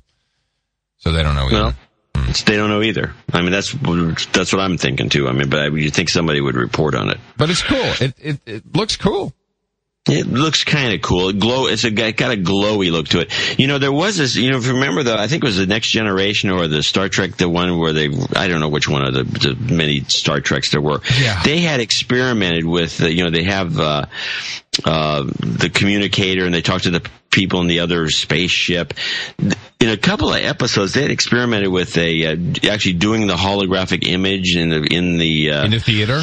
[0.99, 1.63] So they don't know either.
[1.63, 1.75] Well,
[2.15, 2.45] mm.
[2.45, 3.13] they don't know either.
[3.33, 3.73] I mean, that's
[4.33, 5.29] that's what I'm thinking too.
[5.29, 7.19] I mean, but you think somebody would report on it?
[7.37, 7.93] But it's cool.
[8.01, 9.33] It it, it looks cool.
[10.09, 11.31] It looks kind of cool.
[11.31, 11.67] It glow.
[11.67, 13.59] It's a got a glowy look to it.
[13.59, 14.37] You know, there was this.
[14.37, 16.83] You know, if you remember though, I think it was the Next Generation or the
[16.83, 20.01] Star Trek, the one where they, I don't know which one of the, the many
[20.05, 21.01] Star Treks there were.
[21.21, 21.43] Yeah.
[21.43, 23.03] They had experimented with.
[23.03, 24.07] Uh, you know, they have uh,
[24.85, 28.95] uh, the communicator, and they talk to the people in the other spaceship.
[29.39, 32.37] In a couple of episodes, they had experimented with a uh,
[32.71, 36.23] actually doing the holographic image in the in the uh, in the theater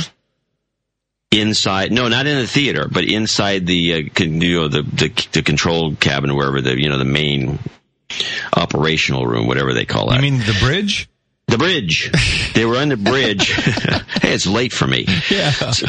[1.34, 5.42] inside no not in the theater but inside the uh, you know the, the, the
[5.42, 7.60] control cabin wherever the you know the main
[8.56, 11.10] operational room whatever they call it i mean the bridge?
[11.48, 12.10] The bridge.
[12.54, 13.52] They were on the bridge.
[14.22, 15.06] Hey it's late for me.
[15.30, 15.52] Yeah.
[15.52, 15.88] So,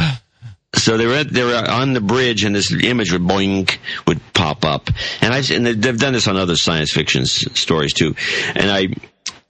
[0.74, 4.20] so they were at, they were on the bridge, and this image would boink would
[4.32, 8.16] pop up, and I and they've done this on other science fiction stories too,
[8.54, 8.88] and I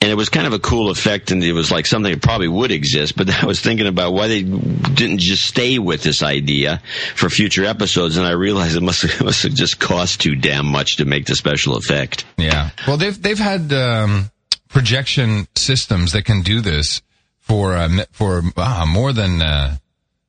[0.05, 2.49] and it was kind of a cool effect and it was like something that probably
[2.49, 6.83] would exist but i was thinking about why they didn't just stay with this idea
[7.15, 10.67] for future episodes and i realized it must have, must have just cost too damn
[10.67, 12.25] much to make the special effect.
[12.37, 12.71] Yeah.
[12.87, 14.31] Well they've they've had um,
[14.69, 17.01] projection systems that can do this
[17.41, 19.77] for uh, for uh, more than uh,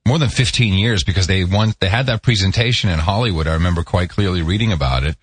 [0.06, 3.46] more than 15 years because they want they had that presentation in Hollywood.
[3.46, 5.16] I remember quite clearly reading about it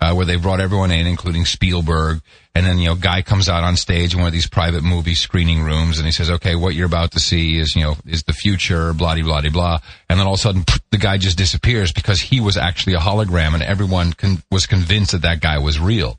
[0.00, 2.20] uh, where they brought everyone in, including Spielberg.
[2.54, 5.14] And then, you know, guy comes out on stage in one of these private movie
[5.14, 8.24] screening rooms and he says, okay, what you're about to see is, you know, is
[8.24, 9.78] the future, blah, blah, blah, blah.
[10.08, 12.98] And then all of a sudden, the guy just disappears because he was actually a
[12.98, 16.18] hologram and everyone con- was convinced that that guy was real.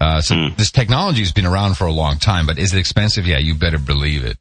[0.00, 0.56] Uh, so mm.
[0.56, 3.26] this technology has been around for a long time, but is it expensive?
[3.26, 4.36] Yeah, you better believe it.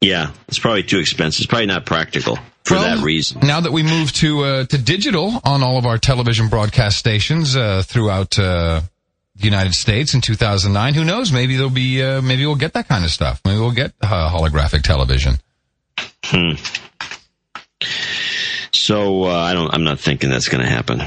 [0.00, 1.40] Yeah, it's probably too expensive.
[1.40, 3.40] It's probably not practical for that reason.
[3.40, 7.56] Now that we move to uh, to digital on all of our television broadcast stations
[7.56, 8.80] uh, throughout uh,
[9.36, 11.32] the United States in 2009, who knows?
[11.32, 13.40] Maybe there'll be uh, maybe we'll get that kind of stuff.
[13.44, 15.36] Maybe we'll get uh, holographic television.
[16.24, 16.52] Hmm.
[18.72, 19.72] So uh, I don't.
[19.72, 21.02] I'm not thinking that's going to happen.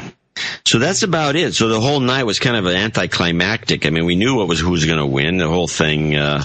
[0.67, 1.55] So that's about it.
[1.55, 3.85] So the whole night was kind of an anticlimactic.
[3.85, 5.37] I mean, we knew what was who was going to win.
[5.37, 6.43] The whole thing, uh,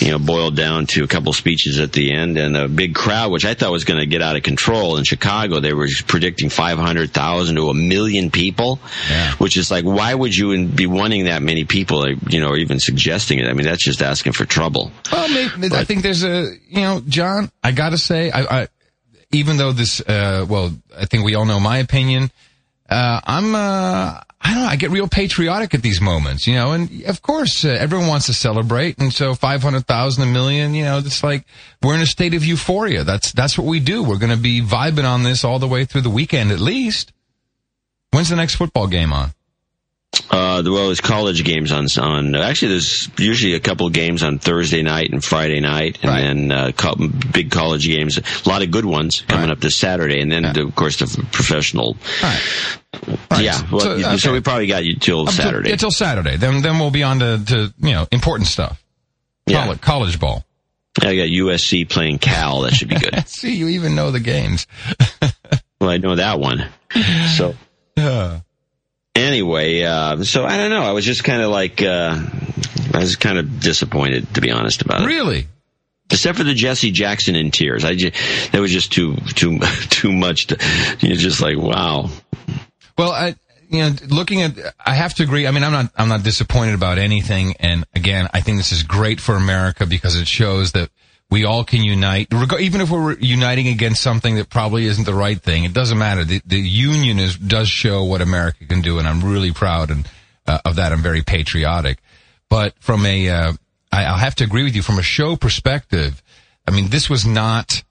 [0.00, 3.32] you know, boiled down to a couple speeches at the end and a big crowd,
[3.32, 4.98] which I thought was going to get out of control.
[4.98, 9.32] In Chicago, they were predicting 500,000 to a million people, yeah.
[9.36, 12.78] which is like, why would you be wanting that many people, you know, or even
[12.78, 13.46] suggesting it?
[13.46, 14.92] I mean, that's just asking for trouble.
[15.10, 18.60] Well, maybe, but, I think there's a, you know, John, I got to say, I,
[18.60, 18.68] I,
[19.32, 22.30] even though this, uh, well, I think we all know my opinion
[22.94, 26.72] uh, I'm, uh, I don't know, I get real patriotic at these moments, you know,
[26.72, 28.98] and of course, uh, everyone wants to celebrate.
[28.98, 31.44] And so 500,000, a million, you know, it's like
[31.82, 33.02] we're in a state of euphoria.
[33.02, 34.02] That's, that's what we do.
[34.04, 37.12] We're going to be vibing on this all the way through the weekend at least.
[38.12, 39.32] When's the next football game on?
[40.30, 42.34] Uh, well, there's college games on on.
[42.34, 46.20] Actually, there's usually a couple of games on Thursday night and Friday night, and right.
[46.22, 46.94] then uh, co-
[47.32, 48.18] big college games.
[48.18, 49.52] A lot of good ones coming right.
[49.52, 50.52] up this Saturday, and then yeah.
[50.52, 51.96] the, of course the professional.
[52.22, 52.40] Right.
[53.38, 54.16] Yeah, well, so, okay.
[54.18, 55.72] so, we probably got you till Saturday.
[55.72, 58.82] Until Saturday, then then we'll be on to, to you know important stuff.
[59.46, 59.64] Yeah.
[59.64, 60.44] College, college ball.
[61.02, 62.60] Yeah, I got USC playing Cal.
[62.62, 63.14] That should be good.
[63.28, 64.66] See, you even know the games.
[65.80, 66.66] well, I know that one.
[67.36, 67.54] So.
[67.96, 68.40] Yeah
[69.14, 70.82] anyway, uh, so I don't know.
[70.82, 72.18] I was just kind of like, uh,
[72.92, 75.06] I was kind of disappointed to be honest about it.
[75.06, 75.46] Really?
[76.10, 77.84] Except for the Jesse Jackson in tears.
[77.84, 80.58] I just, that was just too, too, too much to,
[81.00, 82.10] you're just like, wow.
[82.96, 83.34] Well, I,
[83.68, 84.52] you know, looking at,
[84.84, 85.46] I have to agree.
[85.46, 87.54] I mean, I'm not, I'm not disappointed about anything.
[87.58, 90.90] And again, I think this is great for America because it shows that
[91.30, 92.28] we all can unite,
[92.60, 95.64] even if we're uniting against something that probably isn't the right thing.
[95.64, 96.24] It doesn't matter.
[96.24, 100.08] The, the union is does show what America can do, and I'm really proud and
[100.46, 100.92] uh, of that.
[100.92, 101.98] I'm very patriotic.
[102.48, 103.52] But from a, uh,
[103.90, 106.22] I, I'll have to agree with you from a show perspective.
[106.68, 107.82] I mean, this was not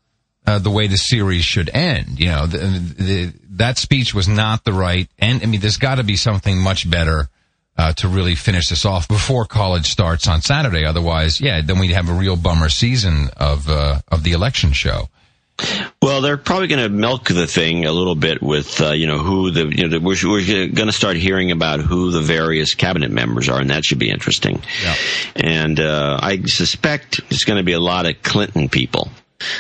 [0.45, 2.19] uh, the way the series should end.
[2.19, 5.41] You know, the, the, that speech was not the right end.
[5.43, 7.29] I mean, there's got to be something much better
[7.77, 10.85] uh, to really finish this off before college starts on Saturday.
[10.85, 15.09] Otherwise, yeah, then we'd have a real bummer season of uh, of the election show.
[16.01, 19.19] Well, they're probably going to milk the thing a little bit with, uh, you know,
[19.19, 23.11] who the, you know, we're, we're going to start hearing about who the various cabinet
[23.11, 24.63] members are, and that should be interesting.
[24.83, 24.95] Yeah.
[25.35, 29.09] And uh, I suspect it's going to be a lot of Clinton people.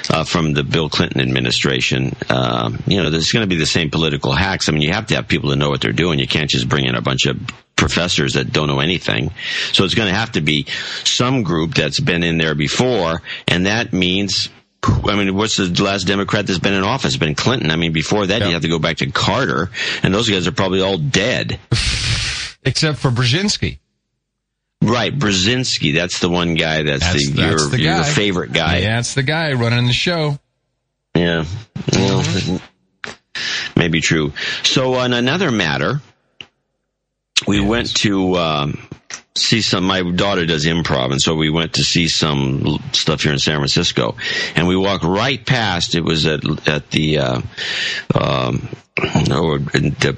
[0.09, 3.89] Uh, from the Bill Clinton administration, uh, you know, there's going to be the same
[3.89, 4.69] political hacks.
[4.69, 6.19] I mean, you have to have people that know what they're doing.
[6.19, 7.37] You can't just bring in a bunch of
[7.75, 9.31] professors that don't know anything.
[9.71, 10.65] So it's going to have to be
[11.03, 14.49] some group that's been in there before, and that means
[14.85, 17.15] I mean, what's the last Democrat that's been in office?
[17.15, 17.71] Bill Clinton.
[17.71, 18.47] I mean, before that, Yeah.
[18.47, 19.69] you have to go back to Carter,
[20.03, 21.57] and those guys are probably all dead.
[22.65, 23.79] Except for Brzezinski.
[24.81, 25.93] Right, Brzezinski.
[25.95, 28.79] That's the one guy that's, That's- the, that's your, the your favorite guy.
[28.79, 30.37] Yeah, it's the guy running the show.
[31.15, 31.45] Yeah.
[31.93, 32.59] Well,
[33.77, 34.33] maybe true.
[34.63, 36.01] So on another matter,
[37.47, 38.87] we went to um,
[39.35, 39.85] see some.
[39.85, 43.57] My daughter does improv, and so we went to see some stuff here in San
[43.57, 44.15] Francisco.
[44.55, 45.95] And we walked right past.
[45.95, 47.41] It was at at the uh,
[48.13, 48.67] um,
[49.27, 50.17] no, the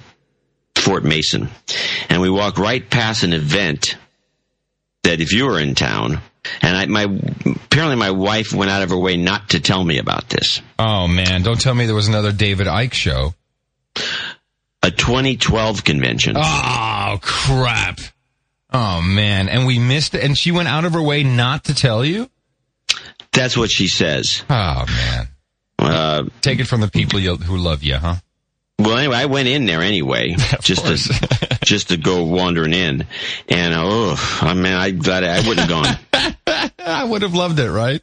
[0.75, 1.49] Fort Mason,
[2.09, 3.97] and we walked right past an event
[5.03, 6.21] that if you were in town.
[6.61, 9.97] And I, my apparently my wife went out of her way not to tell me
[9.97, 10.61] about this.
[10.77, 13.33] Oh man, don't tell me there was another David Icke show.
[14.85, 16.35] A 2012 convention.
[16.37, 17.99] Oh crap.
[18.71, 21.73] Oh man, and we missed it, and she went out of her way not to
[21.75, 22.29] tell you.
[23.33, 24.43] That's what she says.
[24.49, 25.27] Oh man,
[25.79, 28.15] Uh, take it from the people you, who love you, huh?
[28.79, 33.07] well, anyway, I went in there anyway, just to just to go wandering in,
[33.49, 36.71] and oh, I mean, I glad I wouldn't have gone.
[36.77, 38.01] I would have loved it, right?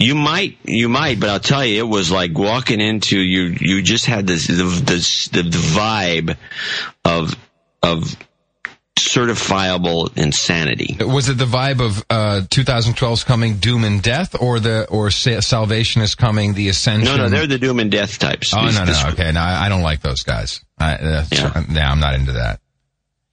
[0.00, 3.56] You might, you might, but I'll tell you, it was like walking into you.
[3.60, 6.36] You just had this the the, the vibe
[7.04, 7.34] of
[7.82, 8.16] of
[8.96, 10.96] certifiable insanity.
[11.00, 15.40] Was it the vibe of uh, 2012's coming, Doom and Death, or the or sa-
[15.40, 17.16] Salvation is coming, the Ascension?
[17.16, 18.52] No, no, they're the doom and death types.
[18.54, 20.60] Oh This- no, this- no, okay, no, I I don't like those guys.
[20.78, 21.64] I, uh, Yeah.
[21.70, 22.60] yeah, I'm not into that.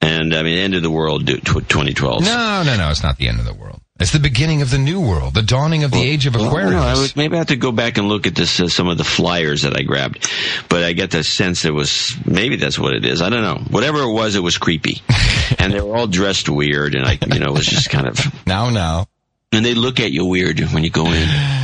[0.00, 2.22] And I mean, end of the world, 2012.
[2.24, 3.80] No, no, no, it's not the end of the world.
[3.98, 6.70] It's the beginning of the new world, the dawning of the age of Well, Aquarius.
[6.72, 6.82] know.
[6.82, 8.98] I would, maybe I have to go back and look at this, uh, some of
[8.98, 10.30] the flyers that I grabbed,
[10.68, 13.22] but I get the sense it was maybe that's what it is.
[13.22, 13.56] I don't know.
[13.70, 15.00] Whatever it was, it was creepy,
[15.58, 18.18] and they were all dressed weird, and I, you know, it was just kind of.
[18.46, 19.06] now, now.
[19.52, 21.28] And they look at you weird when you go in.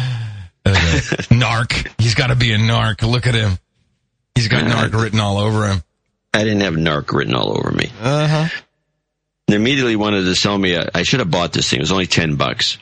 [0.64, 0.70] Uh,
[1.34, 1.90] narc.
[1.98, 3.02] He's got to be a narc.
[3.02, 3.58] Look at him.
[4.36, 5.82] He's got narc written all over him.
[6.32, 7.90] I didn't have narc written all over me.
[8.00, 8.62] Uh huh.
[9.48, 10.74] They immediately wanted to sell me.
[10.74, 11.80] A, I should have bought this thing.
[11.80, 12.78] It was only ten bucks.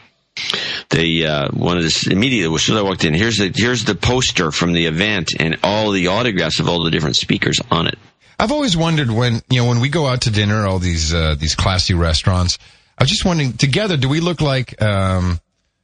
[0.90, 3.14] They uh, wanted to immediately as soon as I walked in.
[3.14, 6.90] Here's the here's the poster from the event and all the autographs of all the
[6.90, 7.98] different speakers on it.
[8.38, 11.34] I've always wondered when you know when we go out to dinner, all these uh,
[11.38, 12.58] these classy restaurants.
[12.96, 15.40] I was just wondering, together, do we look like um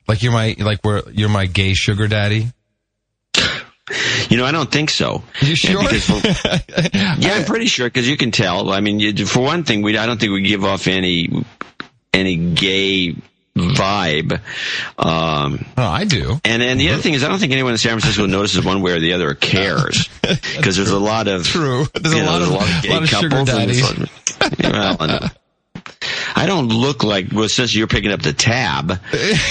[0.08, 2.48] like you're my like we're you're my gay sugar daddy?
[4.28, 5.22] You know, I don't think so.
[5.40, 5.82] You sure?
[5.84, 6.26] For-
[7.18, 8.70] yeah, I'm pretty sure because you can tell.
[8.70, 11.44] I mean, you, for one thing, we I don't think we give off any
[12.12, 13.14] any gay
[13.56, 14.40] vibe.
[14.98, 16.38] Um, Oh, I do.
[16.44, 18.82] and and the other thing is, I don't think anyone in San Francisco notices one
[18.82, 20.08] way or the other or cares
[20.56, 21.86] because there's a lot of True.
[21.94, 23.98] There's a know, lot there's of, gay lot of couples and daddies.
[23.98, 25.30] like- well, and
[26.38, 28.90] I don't look like well since you're picking up the tab,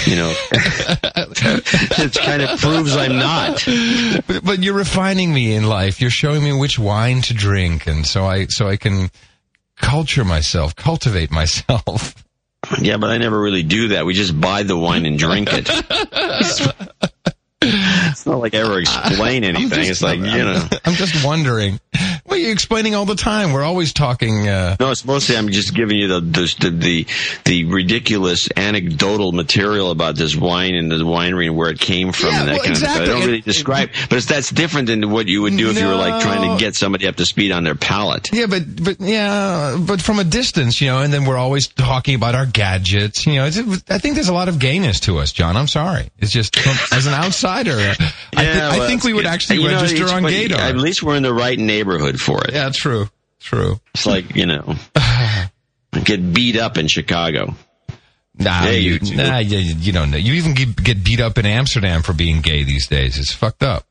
[0.06, 3.64] you know, it kind of proves I'm not.
[4.26, 6.00] But, but you're refining me in life.
[6.00, 9.10] You're showing me which wine to drink, and so I so I can
[9.76, 12.24] culture myself, cultivate myself.
[12.80, 14.06] Yeah, but I never really do that.
[14.06, 15.68] We just buy the wine and drink it.
[17.62, 19.88] it's not like I ever explain anything.
[19.88, 20.68] it's like, you know.
[20.84, 21.80] I'm just wondering.
[22.28, 23.52] Well, you're explaining all the time.
[23.52, 24.48] We're always talking.
[24.48, 27.06] Uh, No, it's mostly I'm just giving you the the the,
[27.44, 32.30] the ridiculous anecdotal material about this wine and the winery and where it came from
[32.30, 32.96] Yeah, and that well, kind of stuff.
[33.00, 35.86] I don't really describe, but it's, that's different than what you would do if you
[35.86, 38.30] were like trying to get somebody up to speed on their palate.
[38.32, 40.98] yeah, but but yeah, but from a distance, you know.
[41.02, 43.26] And then we're always talking about our gadgets.
[43.26, 43.58] You know, it's,
[43.88, 45.56] I think there's a lot of gayness to us, John.
[45.56, 46.10] I'm sorry.
[46.18, 46.56] It's just
[46.92, 48.06] as an outsider, I, thi-
[48.36, 50.58] I think we would actually you know, register on Gaydar.
[50.58, 52.54] At least we're in the right neighborhood for it.
[52.54, 53.08] yeah, true,
[53.40, 53.80] true.
[53.94, 54.74] It's like you know,
[56.04, 57.54] get beat up in Chicago.
[58.38, 60.18] Nah, Yeah, you, you nah, you, you don't know.
[60.18, 63.18] You even get, get beat up in Amsterdam for being gay these days.
[63.18, 63.86] It's fucked up.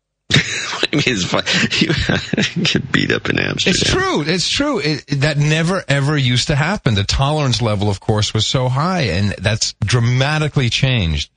[0.32, 1.42] I mean, it's fun.
[2.56, 3.74] You get beat up in Amsterdam.
[3.74, 4.22] It's true.
[4.22, 4.78] It's true.
[4.78, 6.94] It, that never ever used to happen.
[6.94, 11.30] The tolerance level, of course, was so high, and that's dramatically changed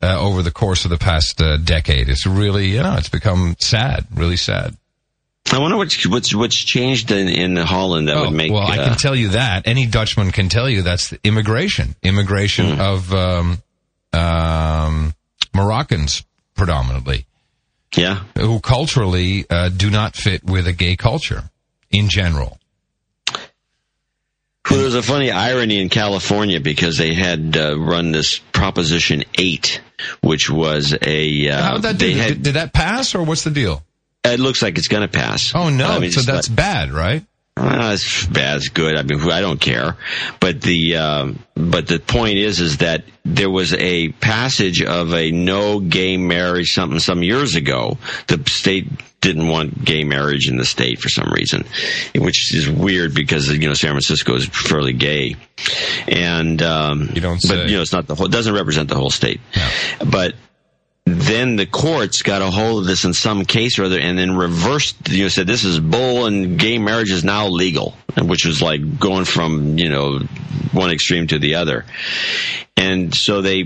[0.00, 2.08] uh, over the course of the past uh, decade.
[2.08, 4.76] It's really, you know, it's become sad, really sad.
[5.50, 8.52] I wonder what's what's what's changed in, in Holland that Oh, would make.
[8.52, 11.94] well, I uh, can tell you that any Dutchman can tell you that's the immigration,
[12.02, 12.80] immigration Hmm.
[12.80, 13.58] of um,
[14.12, 15.14] um,
[15.54, 16.24] Moroccans
[16.54, 17.26] predominantly,
[17.96, 18.24] yeah.
[18.36, 21.44] who culturally uh, do not fit with a gay culture
[21.90, 22.58] in general.
[24.70, 29.80] Well, there's a funny irony in California because they had uh, run this Proposition Eight,
[30.20, 32.28] which was a uh, How that they did, had.
[32.28, 33.82] did, did that pass or what's the deal?
[34.24, 35.52] It looks like it's going to pass.
[35.54, 37.24] Oh no, I mean, so that's bad, right?
[37.56, 38.58] Uh, it's bad.
[38.58, 38.96] It's good.
[38.96, 39.96] I mean, I don't care.
[40.38, 45.32] But the um, but the point is, is that there was a passage of a
[45.32, 47.98] no gay marriage something some years ago.
[48.28, 48.86] The state
[49.20, 51.64] didn't want gay marriage in the state for some reason,
[52.14, 55.34] which is weird because you know San Francisco is fairly gay,
[56.06, 58.26] and um, You don't But you know, it's not the whole.
[58.26, 59.40] It doesn't represent the whole state.
[60.04, 60.34] But
[61.16, 64.36] then the courts got a hold of this in some case or other and then
[64.36, 68.60] reversed, you know, said this is bull and gay marriage is now legal, which was
[68.62, 70.18] like going from, you know,
[70.72, 71.84] one extreme to the other.
[72.76, 73.64] And so they,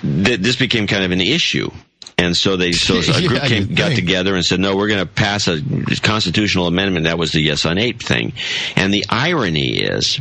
[0.00, 1.70] th- this became kind of an issue.
[2.16, 5.00] And so they, so a Yeah, group came, got together and said, no, we're going
[5.00, 5.60] to pass a
[6.02, 7.04] constitutional amendment.
[7.06, 8.32] That was the yes on eight thing.
[8.76, 10.20] And the irony is,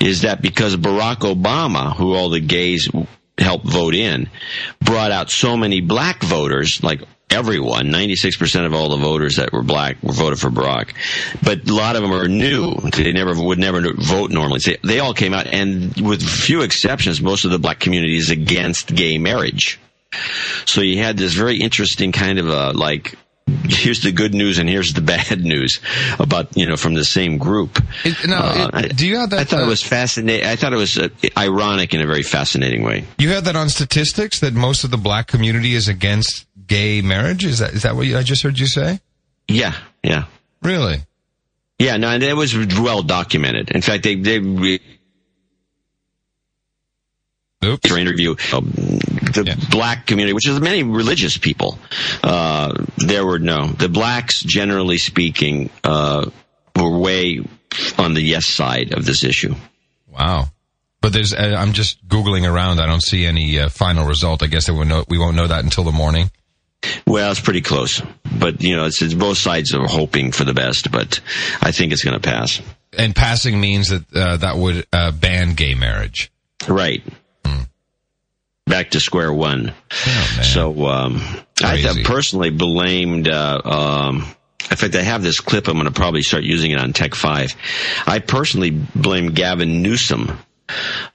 [0.00, 2.88] is that because Barack Obama, who all the gays
[3.40, 4.28] helped vote in,
[4.80, 9.62] brought out so many black voters, like everyone, 96% of all the voters that were
[9.62, 10.94] black were voted for Barack.
[11.42, 12.74] But a lot of them are new.
[12.74, 14.60] They never would never vote normally.
[14.60, 18.30] So they all came out and with few exceptions, most of the black community is
[18.30, 19.78] against gay marriage.
[20.64, 23.16] So you had this very interesting kind of a like
[23.46, 25.80] here's the good news and here's the bad news
[26.18, 27.82] about you know from the same group.
[28.04, 29.40] It, no, Uh, it- do you have that?
[29.40, 30.46] I thought uh, it was fascinating.
[30.46, 33.04] I thought it was uh, ironic in a very fascinating way.
[33.18, 37.44] You have that on statistics that most of the black community is against gay marriage.
[37.44, 39.00] Is that is that what you, I just heard you say?
[39.48, 39.74] Yeah,
[40.04, 40.24] yeah,
[40.62, 40.98] Really?
[41.78, 41.96] yeah.
[41.96, 43.70] No, and it was well documented.
[43.72, 44.80] In fact, they they re-
[47.64, 47.88] Oops.
[47.88, 48.72] for interview um,
[49.34, 49.54] the Yeah.
[49.70, 51.78] black community, which is many religious people.
[52.22, 56.28] Uh, there were no the blacks, generally speaking, uh,
[56.76, 57.40] were way
[57.98, 59.54] on the yes side of this issue.
[60.08, 60.50] Wow.
[61.00, 62.78] But there's, uh, I'm just googling around.
[62.78, 64.42] I don't see any uh, final result.
[64.42, 66.30] I guess they will know, we won't know that until the morning.
[67.06, 68.02] Well, it's pretty close,
[68.38, 71.20] but you know, it's, it's both sides are hoping for the best, but
[71.60, 72.60] I think it's going to pass.
[72.96, 76.30] And passing means that uh, that would uh, ban gay marriage.
[76.68, 77.02] Right.
[78.66, 79.72] Back to square one.
[79.90, 80.40] Oh.
[80.42, 81.20] So um,
[81.62, 83.28] I th- personally blamed.
[83.28, 84.26] Uh, um,
[84.70, 85.66] in fact, I have this clip.
[85.66, 87.56] I'm going to probably start using it on Tech Five.
[88.06, 90.38] I personally blame Gavin Newsom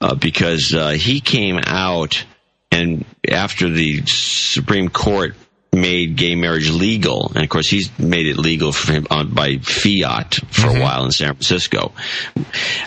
[0.02, 2.26] uh, because uh, he came out
[2.72, 5.36] and after the Supreme Court
[5.72, 9.58] made gay marriage legal, and of course he's made it legal for him on, by
[9.58, 11.94] fiat for a while in San Francisco.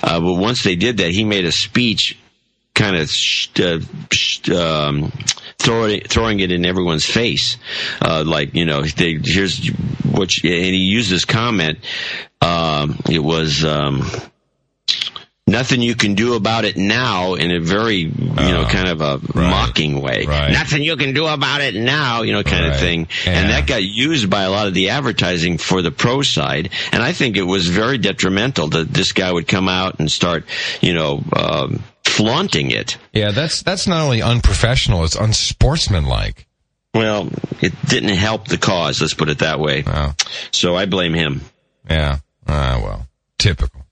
[0.03, 2.19] Uh, but once they did that, he made a speech
[2.79, 3.81] kind of sh- uh,
[4.12, 5.11] sh- um,
[5.59, 7.57] throwing throwing it in everyone's face,
[8.01, 9.66] uh, like you know, they, here's
[10.14, 11.79] what, you, and he used this comment.
[12.41, 13.64] Um, it was.
[13.64, 14.03] Um,
[15.47, 19.01] Nothing you can do about it now in a very, you know, Oh, kind of
[19.01, 20.26] a right, mocking way.
[20.29, 20.53] right.
[20.53, 23.09] Nothing you can do about it now, you know, kind Right, of thing.
[23.24, 23.33] yeah.
[23.33, 26.68] And that got used by a lot of the advertising for the pro side.
[26.93, 30.45] And I think it was very detrimental that this guy would come out and start,
[30.83, 31.83] you know, um,
[32.19, 32.99] flaunting it.
[33.12, 36.47] Yeah, that's that's not only unprofessional; it's unsportsmanlike.
[36.95, 37.29] Well,
[37.61, 39.01] it didn't help the cause.
[39.01, 39.85] Let's put it that way.
[39.87, 40.14] Oh,
[40.51, 41.43] So I blame him.
[41.89, 42.19] yeah.
[42.47, 43.07] Ah, well,
[43.39, 43.83] typical.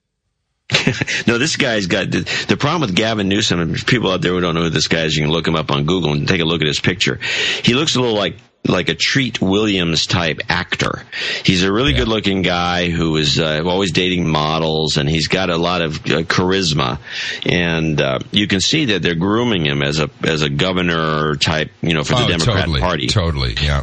[1.27, 3.61] No, this guy's got the, the problem with Gavin Newsom.
[3.61, 5.55] And people out there who don't know who this guy is, you can look him
[5.57, 7.19] up on Google and take a look at his picture.
[7.63, 8.37] He looks a little like
[8.69, 11.03] like a Treat Williams type actor.
[11.45, 15.51] He's a really good looking guy who is uh, always dating models, and he's got
[15.51, 16.99] a lot of uh, charisma.
[17.45, 21.71] And uh, you can see that they're grooming him as a as a governor type,
[21.83, 23.07] you know, for the oh, Democrat totally, Party.
[23.09, 23.55] totally.
[23.61, 23.83] Yeah.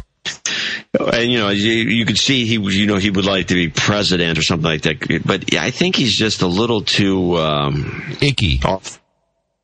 [1.12, 3.68] And you know, you, you could see he, you know, he would like to be
[3.68, 5.22] president or something like that.
[5.24, 8.60] But yeah, I think he's just a little too um, Icky.
[8.64, 9.00] off.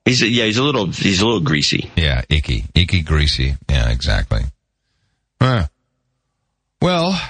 [0.04, 1.90] He's yeah, he's a little he's a little greasy.
[1.94, 3.56] Yeah, icky, icky, greasy.
[3.68, 4.40] Yeah, exactly.
[5.40, 5.66] Huh.
[6.82, 7.20] Well,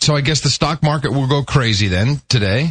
[0.00, 2.70] so I guess the stock market will go crazy then today.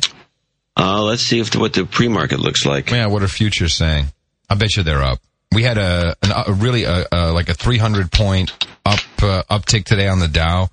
[0.78, 2.90] Uh, let's see if what the pre-market looks like.
[2.90, 4.06] Yeah, what are futures saying?
[4.50, 5.20] I bet you they're up.
[5.52, 8.52] We had a, an, a really a, a, like a 300 point
[8.86, 10.70] up uh, uptick today on the Dow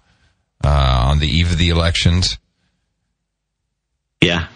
[0.64, 2.38] uh, on the eve of the elections.
[4.22, 4.48] Yeah.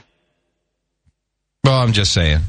[1.62, 2.40] Well, I'm just saying.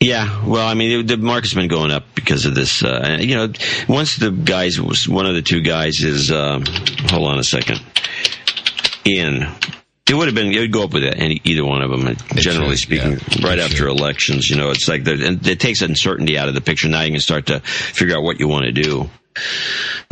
[0.00, 2.84] Yeah, well, I mean, the market's been going up because of this.
[2.84, 3.52] Uh, you know,
[3.88, 6.62] once the guys, one of the two guys is, uh,
[7.10, 7.80] hold on a second,
[9.04, 9.48] in.
[10.08, 10.52] It would have been.
[10.52, 12.16] It would go up with any, either one of them.
[12.36, 13.46] Generally speaking, yeah.
[13.46, 16.62] right after elections, you know, it's like the, and it takes uncertainty out of the
[16.62, 16.88] picture.
[16.88, 19.10] Now you can start to figure out what you want to do,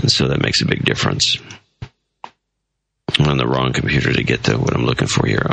[0.02, 1.38] and so that makes a big difference.
[3.18, 5.48] I'm on the wrong computer to get to what I'm looking for here.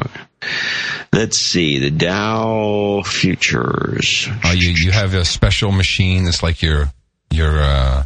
[1.13, 4.27] Let's see the Dow futures.
[4.43, 6.91] Oh, you you have a special machine that's like your
[7.29, 8.05] your uh,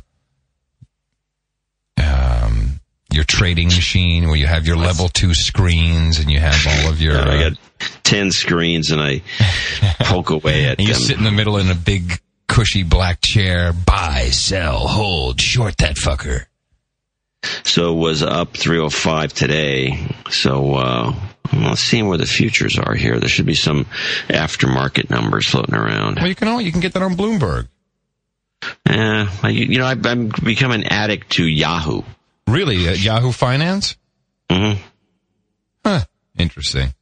[1.98, 6.90] um your trading machine where you have your level two screens and you have all
[6.92, 7.14] of your.
[7.14, 7.60] Yeah, I uh, got
[8.04, 9.22] ten screens and I
[10.02, 11.02] poke away at and you them.
[11.02, 13.72] sit in the middle in a big cushy black chair.
[13.72, 16.48] Buy, sell, hold, short that fucker.
[17.64, 20.14] So it was up 305 today.
[20.30, 21.16] So uh,
[21.54, 23.20] let's see where the futures are here.
[23.20, 23.86] There should be some
[24.28, 26.16] aftermarket numbers floating around.
[26.18, 27.68] Well, you can all you can get that on Bloomberg.
[28.90, 32.02] Yeah, I- you know, I've, I'm become an addict to Yahoo.
[32.48, 33.96] Really, uh, Yahoo Finance?
[34.50, 34.74] hmm
[35.86, 36.02] Huh.
[36.38, 36.94] Interesting.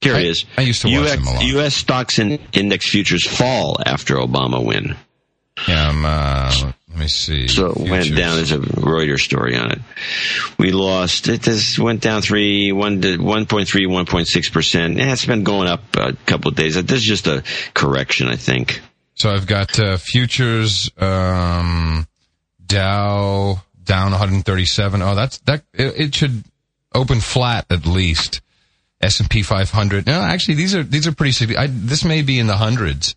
[0.00, 0.44] Here I- it is.
[0.56, 1.44] I used to watch US, them a lot.
[1.44, 1.74] U.S.
[1.74, 4.96] stocks and index futures fall after Obama win.
[5.68, 7.48] Yeah, I'm, uh, let me see.
[7.48, 8.36] So it went down.
[8.36, 9.78] There's a Reuters story on it.
[10.58, 11.28] We lost.
[11.28, 14.96] It just went down three, one to one point three, one point six percent.
[14.96, 16.76] Yeah, it's been going up a couple of days.
[16.76, 17.42] This is just a
[17.74, 18.80] correction, I think.
[19.14, 22.06] So I've got uh, futures, um,
[22.64, 25.02] Dow down 137.
[25.02, 25.62] Oh, that's that.
[25.74, 26.44] It, it should
[26.94, 28.40] open flat at least.
[29.00, 30.06] S and P 500.
[30.06, 31.56] No, actually, these are these are pretty.
[31.56, 33.14] I, this may be in the hundreds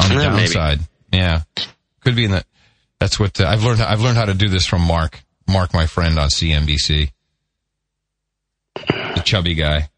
[0.00, 0.52] on the Uh, maybe.
[0.52, 0.80] downside.
[1.12, 1.42] Yeah,
[2.00, 2.44] could be in the.
[3.02, 3.80] That's what uh, I've learned.
[3.82, 5.24] I've learned how to do this from Mark.
[5.48, 7.10] Mark, my friend on CNBC,
[8.76, 9.88] the chubby guy.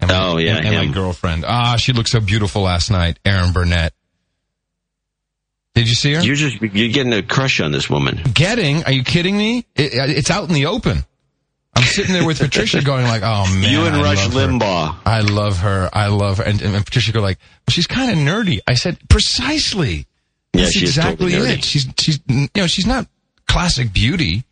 [0.00, 1.46] And my, Oh, yeah, and, and my girlfriend.
[1.46, 3.18] Ah, she looked so beautiful last night.
[3.24, 3.94] Erin Burnett.
[5.74, 6.20] Did you see her?
[6.20, 8.20] You're just you're getting a crush on this woman.
[8.34, 8.84] Getting?
[8.84, 9.64] Are you kidding me?
[9.74, 11.06] It, it's out in the open.
[11.74, 13.72] I'm sitting there with Patricia going like, oh man.
[13.72, 14.30] you and I Rush her.
[14.30, 14.94] Limbaugh.
[15.06, 15.88] I love her.
[15.90, 16.44] I love her.
[16.44, 18.58] And, and Patricia go like, well, she's kind of nerdy.
[18.68, 20.06] I said, precisely.
[20.52, 21.64] Yeah, That's exactly totally it.
[21.64, 23.06] She's, she's, you know, she's not
[23.46, 24.44] classic beauty,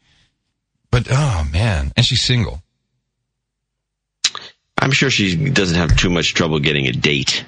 [0.91, 1.93] but oh man.
[1.97, 2.63] And she's single.
[4.81, 7.45] I'm sure she doesn't have too much trouble getting a date.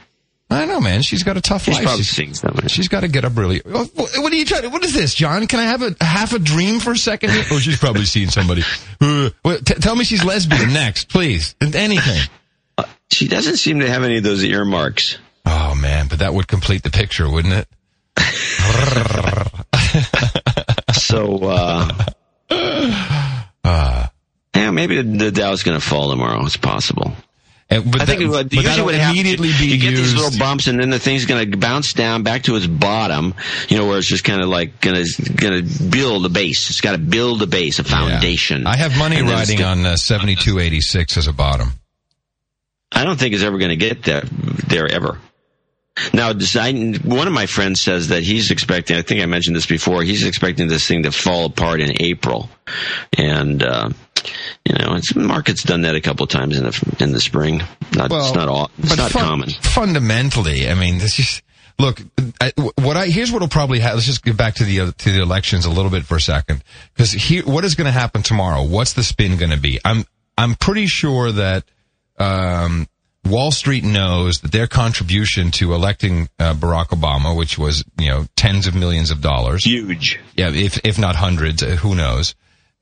[0.52, 1.02] I know, man.
[1.02, 1.84] She's got a tough She's life.
[1.84, 2.66] probably She's- seeing something.
[2.66, 3.62] She's got to get up early.
[3.64, 5.46] Oh, What are you trying to, what is this, John?
[5.46, 7.30] Can I have a half a dream for a second?
[7.30, 7.44] here?
[7.52, 8.62] Oh, she's probably seen somebody.
[9.02, 11.54] Uh, well, t- tell me she's lesbian next, please.
[11.62, 12.20] Anything.
[13.10, 15.16] She doesn't seem to have any of those earmarks.
[15.46, 17.66] Oh man, but that would complete the picture, wouldn't it?
[20.92, 21.88] So, uh,
[24.54, 26.44] yeah, maybe the, the Dow's going to fall tomorrow.
[26.44, 27.12] It's possible.
[27.72, 30.02] And, but I think that, it, usually what happens, immediately you, be you get used.
[30.02, 33.34] these little bumps, and then the thing's going to bounce down back to its bottom.
[33.68, 36.68] You know, where it's just kind of like going to going to build a base.
[36.70, 37.88] It's got to build a base, a Yeah.
[37.88, 38.66] foundation.
[38.66, 41.72] I have money riding gonna- on uh, seventy-two eighty-six as a bottom.
[42.92, 44.22] I don't think it's ever going to get there,
[44.66, 45.18] there ever.
[46.14, 48.96] Now, one of my friends says that he's expecting.
[48.96, 50.02] I think I mentioned this before.
[50.02, 52.48] He's expecting this thing to fall apart in April,
[53.18, 53.90] and uh,
[54.64, 57.20] you know, it's, the market's done that a couple of times in the in the
[57.20, 57.62] spring.
[57.94, 58.70] Not, it's not all.
[58.78, 59.50] It's but not fun- common.
[59.50, 61.42] Fundamentally, I mean, this is,
[61.78, 62.00] look.
[62.40, 63.96] I, what I here's what'll probably happen.
[63.96, 66.20] Let's just get back to the uh, to the elections a little bit for a
[66.20, 66.62] second,
[66.94, 68.64] because here, what is going to happen tomorrow?
[68.64, 69.80] What's the spin going to be?
[69.84, 70.06] I'm
[70.38, 71.64] I'm pretty sure that
[72.18, 72.86] um,
[73.26, 78.26] Wall Street knows that their contribution to electing uh, Barack Obama, which was you know
[78.36, 80.18] tens of millions of dollars, Huge.
[80.36, 82.34] yeah, if if not hundreds, uh, who knows?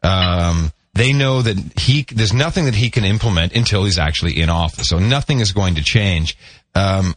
[0.03, 4.49] Um, they know that he there's nothing that he can implement until he's actually in
[4.49, 4.89] office.
[4.89, 6.36] So nothing is going to change.
[6.74, 7.14] Um,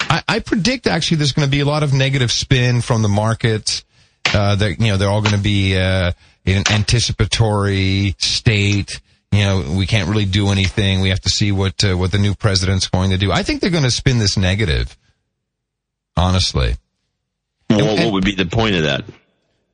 [0.00, 3.08] I, I predict actually there's going to be a lot of negative spin from the
[3.08, 3.84] markets.
[4.32, 6.12] Uh, that you know they're all going to be uh,
[6.44, 9.00] in an anticipatory state.
[9.32, 11.00] You know we can't really do anything.
[11.00, 13.30] We have to see what uh, what the new president's going to do.
[13.30, 14.96] I think they're going to spin this negative.
[16.16, 16.76] Honestly.
[17.68, 19.04] What, and- what would be the point of that?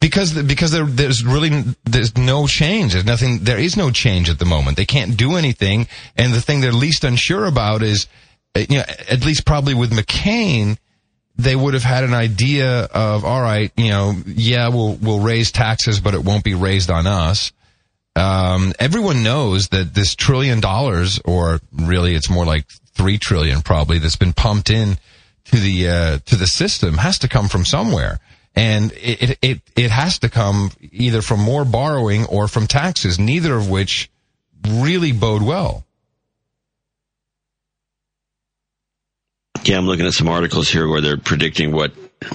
[0.00, 2.92] because because there, there's really there's no change.
[2.92, 3.40] There's nothing.
[3.40, 4.76] There is no change at the moment.
[4.76, 8.06] They can't do anything, and the thing they're least unsure about is,
[8.54, 10.76] uh, you know, at least probably with McCain,
[11.36, 15.50] they would have had an idea of, all right, you know, yeah, we'll we'll raise
[15.50, 17.52] taxes, but it won't be raised on us.
[18.16, 23.98] Um, everyone knows that this trillion dollars, or really, it's more like three trillion probably
[23.98, 24.96] that's been pumped in
[25.44, 28.18] to the uh, to the system has to come from somewhere,
[28.54, 33.54] and it, it it has to come either from more borrowing or from taxes, neither
[33.54, 34.10] of which
[34.66, 35.84] really bode well.
[39.64, 41.92] Yeah, I'm looking at some articles here where they're predicting what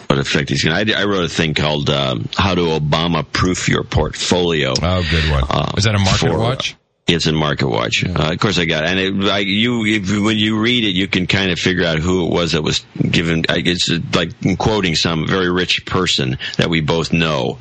[0.08, 0.94] what effect he's going to.
[0.98, 5.44] I wrote a thing called um, "How to Obama Proof Your Portfolio." Oh, good one.
[5.50, 6.76] Uh, Is that a market for, watch?
[7.08, 8.06] It's in Market Watch.
[8.06, 8.90] Uh, of course, I got it.
[8.92, 12.00] and it, I, you if, when you read it, you can kind of figure out
[12.00, 13.44] who it was that was given.
[13.50, 17.58] I, It's like quoting some very rich person that we both know,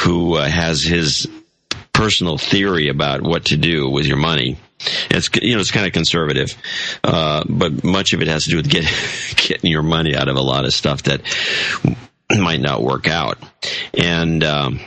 [0.00, 1.26] who uh, has his
[1.92, 4.58] personal theory about what to do with your money.
[5.10, 6.54] It's you know it's kind of conservative,
[7.02, 8.84] uh, but much of it has to do with get,
[9.36, 11.22] getting your money out of a lot of stuff that
[12.30, 13.38] might not work out,
[13.92, 14.42] and.
[14.42, 14.80] Um,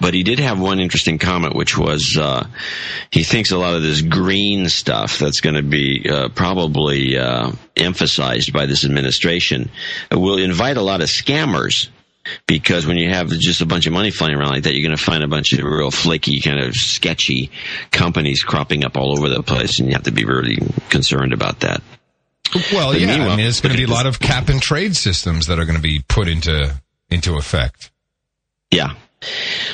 [0.00, 2.46] but he did have one interesting comment, which was uh,
[3.10, 7.52] he thinks a lot of this green stuff that's going to be uh, probably uh,
[7.76, 9.70] emphasized by this administration
[10.10, 11.88] will invite a lot of scammers.
[12.46, 14.96] Because when you have just a bunch of money flying around like that, you're going
[14.96, 17.50] to find a bunch of real flaky, kind of sketchy
[17.90, 20.58] companies cropping up all over the place, and you have to be really
[20.88, 21.82] concerned about that.
[22.72, 24.96] Well, but yeah, I mean, it's going to be a lot of cap and trade
[24.96, 26.74] systems that are going to be put into
[27.10, 27.90] into effect.
[28.70, 28.94] Yeah,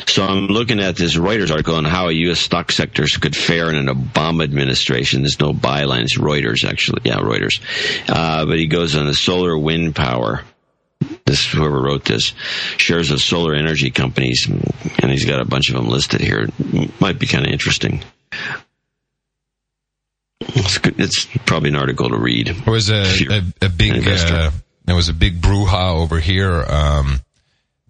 [0.06, 2.40] so I'm looking at this Reuters article on how U.S.
[2.40, 5.22] stock sectors could fare in an Obama administration.
[5.22, 6.02] There's no byline.
[6.02, 7.02] It's Reuters, actually.
[7.04, 7.60] Yeah, Reuters.
[8.08, 10.42] Uh, but he goes on the solar wind power.
[11.24, 12.34] This whoever wrote this
[12.76, 16.48] shares of solar energy companies, and he's got a bunch of them listed here.
[16.58, 18.02] It might be kind of interesting.
[20.40, 22.48] It's, it's, probably an article to read.
[22.48, 24.50] There was a, a, a, big uh,
[24.84, 26.64] there was a big brouhaha over here.
[26.64, 27.20] Um,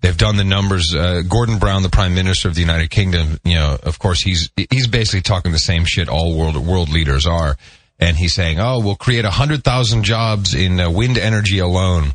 [0.00, 0.94] They've done the numbers.
[0.94, 4.50] Uh, Gordon Brown, the Prime Minister of the United Kingdom, you know, of course, he's
[4.70, 7.56] he's basically talking the same shit all world world leaders are,
[7.98, 12.14] and he's saying, "Oh, we'll create hundred thousand jobs in uh, wind energy alone."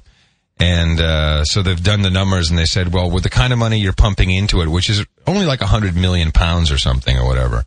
[0.58, 3.60] And uh, so they've done the numbers, and they said, "Well, with the kind of
[3.60, 7.18] money you're pumping into it, which is only like a hundred million pounds or something
[7.18, 7.66] or whatever,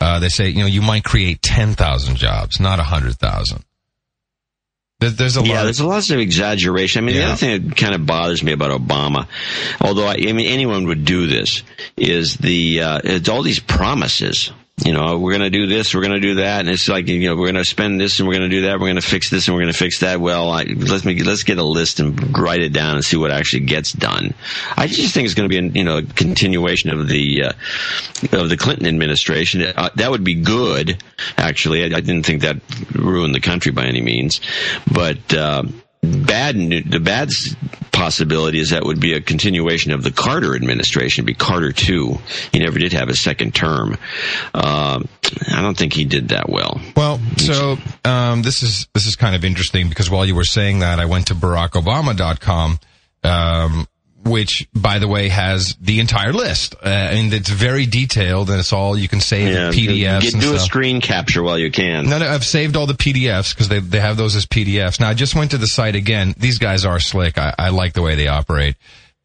[0.00, 3.64] uh, they say, you know, you might create ten thousand jobs, not a hundred thousand.
[5.00, 5.48] There's a lot.
[5.48, 7.04] Yeah, there's a lot of exaggeration.
[7.04, 7.20] I mean, yeah.
[7.20, 9.28] the other thing that kind of bothers me about Obama,
[9.80, 11.62] although I, I mean anyone would do this,
[11.96, 14.52] is the uh, it's all these promises
[14.84, 17.08] you know, we're going to do this, we're going to do that, and it's like,
[17.08, 18.96] you know, we're going to spend this and we're going to do that, we're going
[18.96, 20.20] to fix this and we're going to fix that.
[20.20, 23.30] Well, I, let's make, let's get a list and write it down and see what
[23.30, 24.34] actually gets done.
[24.76, 27.52] I just think it's going to be, a, you know, a continuation of the uh,
[28.32, 29.62] of the Clinton administration.
[29.62, 31.02] Uh, that would be good,
[31.36, 31.82] actually.
[31.82, 32.60] I, I, didn't think that
[32.94, 34.40] ruined the country by any means,
[34.92, 35.34] but.
[35.34, 35.64] Uh,
[36.02, 37.30] bad the bad
[37.92, 42.18] possibility is that would be a continuation of the Carter administration, be Carter two.
[42.52, 43.98] He never did have a second term.
[44.54, 45.02] Uh,
[45.50, 46.80] I don't think he did that well.
[46.96, 50.80] Well, so um, this is this is kind of interesting because while you were saying
[50.80, 52.78] that, I went to BarackObama.com.
[53.24, 53.88] Um,
[54.28, 58.72] which, by the way, has the entire list, uh, and it's very detailed, and it's
[58.72, 60.20] all you can save yeah, PDFs.
[60.20, 62.08] Get, do a screen capture while you can.
[62.08, 65.00] No, no, I've saved all the PDFs because they they have those as PDFs.
[65.00, 66.34] Now, I just went to the site again.
[66.36, 67.38] These guys are slick.
[67.38, 68.76] I, I like the way they operate.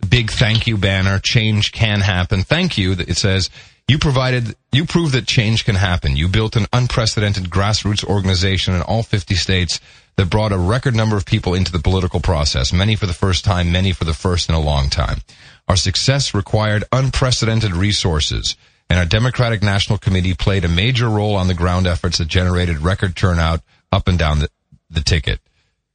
[0.07, 1.19] Big thank you banner.
[1.19, 2.43] Change can happen.
[2.43, 2.93] Thank you.
[2.93, 3.49] It says
[3.87, 6.15] you provided, you proved that change can happen.
[6.15, 9.79] You built an unprecedented grassroots organization in all 50 states
[10.15, 13.43] that brought a record number of people into the political process, many for the first
[13.43, 15.21] time, many for the first in a long time.
[15.67, 18.55] Our success required unprecedented resources,
[18.89, 22.79] and our Democratic National Committee played a major role on the ground efforts that generated
[22.79, 23.61] record turnout
[23.91, 24.49] up and down the,
[24.89, 25.39] the ticket.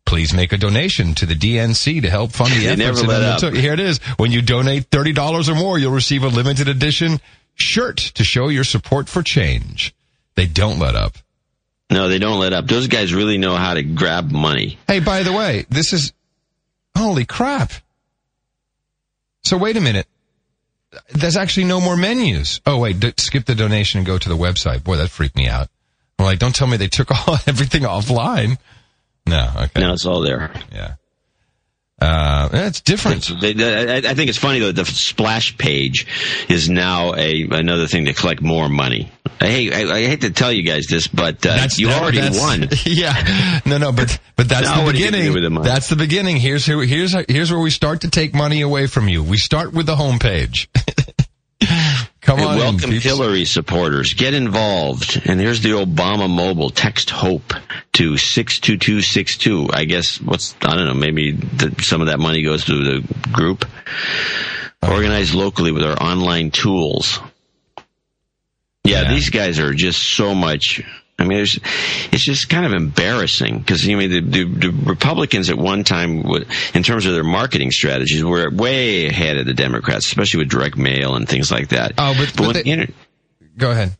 [0.05, 3.03] Please make a donation to the DNC to help fund the they efforts.
[3.03, 3.55] Never let up.
[3.55, 3.99] Here it is.
[4.17, 7.21] When you donate $30 or more, you'll receive a limited edition
[7.59, 9.95] shirt to show your support for change.
[10.37, 11.17] They don't let up.
[11.91, 12.67] No, they don't let up.
[12.67, 14.79] Those guys really know how to grab money.
[14.87, 16.13] Hey, by the way, this is
[16.97, 17.73] holy crap.
[19.45, 20.07] So wait a minute.
[21.11, 22.61] There's actually no more menus.
[22.67, 24.85] Oh wait, d- skip the donation and go to the website.
[24.85, 25.69] Boy, that freaked me out.
[26.19, 28.59] I'm like, don't tell me they took all everything offline.
[29.27, 29.81] No, okay.
[29.81, 30.51] No, it's all there.
[30.73, 30.95] Yeah.
[32.01, 33.29] Uh, it's different.
[33.31, 34.71] I think it's funny though.
[34.71, 36.07] The splash page
[36.49, 39.11] is now a another thing to collect more money.
[39.41, 42.69] Hey, I, I hate to tell you guys this, but uh, you that, already won.
[42.85, 45.33] Yeah, no, no, but but that's the beginning.
[45.33, 46.37] The that's the beginning.
[46.37, 49.25] Here's who, here's here's where we start to take money away from you.
[49.25, 50.69] We start with the homepage.
[52.29, 54.13] Come on, welcome in, Hillary supporters.
[54.13, 55.23] Get involved.
[55.25, 56.69] And here's the Obama mobile.
[56.69, 57.55] Text hope
[57.95, 59.71] to six two two six two.
[59.73, 60.93] I guess what's I don't know.
[60.93, 63.65] Maybe the, some of that money goes to the group.
[63.65, 64.93] Uh-huh.
[64.93, 67.19] Organized locally with our online tools.
[68.85, 70.83] Yeah, yeah, these guys are just so much
[71.19, 71.59] I mean, it's,
[72.13, 76.25] it's just kind of embarrassing because you mean the, the, the, Republicans at one time,
[76.75, 80.77] in terms of their marketing strategies, were way ahead of the Democrats, especially with direct
[80.77, 81.95] mail and things like that.
[81.99, 82.93] Oh, but, but, but the, inter-
[83.57, 83.97] go ahead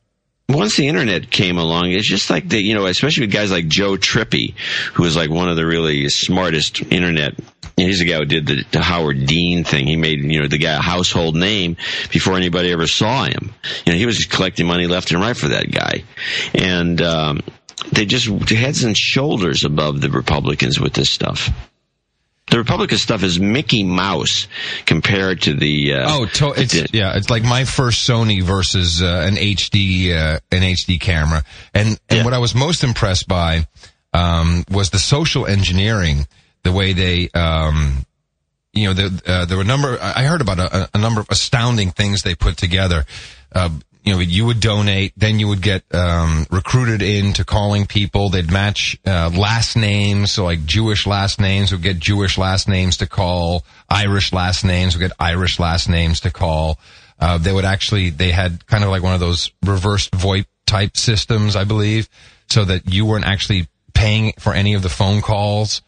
[0.49, 3.69] once the internet came along, it's just like the, you know, especially with guys like
[3.69, 4.55] Joe Trippi,
[4.95, 7.35] who is like one of the really smartest internet.
[7.79, 9.87] He's the guy who did the, the, Howard Dean thing.
[9.87, 11.77] He made, you know, the guy a household name
[12.13, 13.55] before anybody ever saw him.
[13.85, 16.05] You know, he was collecting money left and right for that guy.
[16.55, 17.41] And, um,
[17.93, 21.51] they just heads and shoulders above the Republicans with this stuff
[22.51, 24.49] the Republican stuff is Mickey Mouse
[24.87, 25.95] compared to the.
[25.95, 30.13] Uh, oh, to- it's the, yeah, it's like my first Sony versus uh, an HD
[30.13, 32.25] uh, an HD camera, and and yeah.
[32.25, 33.67] what I was most impressed by
[34.13, 36.27] um, was the social engineering,
[36.69, 37.31] the way they.
[37.31, 38.05] Um,
[38.75, 39.99] you know, uh, there were a number.
[40.01, 43.07] I heard about a, a, number of astounding things they put together.
[43.53, 43.71] Uh,
[44.05, 48.29] you know, you would donate, then you would get um, recruited into calling people.
[48.29, 52.99] They'd match uh, last names, so like Jewish last names would get Jewish last names
[52.99, 53.65] to call.
[53.89, 56.79] Irish last names would get Irish last names to call.
[57.19, 60.97] Uh, they would actually, they had kind of like one of those reversed VoIP type
[60.97, 62.09] systems, I believe,
[62.49, 65.83] so that you weren't actually paying for any of the phone calls.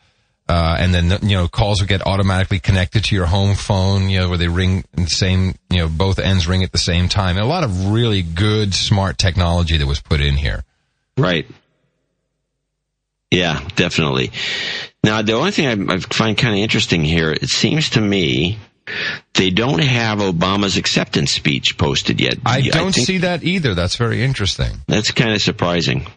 [0.50, 4.18] Uh, and then you know calls will get automatically connected to your home phone, you
[4.18, 7.36] know, where they ring the same, you know, both ends ring at the same time.
[7.36, 10.64] And a lot of really good, smart technology that was put in here.
[11.16, 11.46] Right.
[13.30, 14.32] Yeah, definitely.
[15.04, 18.58] Now, the only thing I, I find kind of interesting here, it seems to me
[19.34, 22.38] they don't have Obama's acceptance speech posted yet.
[22.44, 23.76] I don't I see that either.
[23.76, 24.80] That's very interesting.
[24.88, 26.08] That's kind of surprising.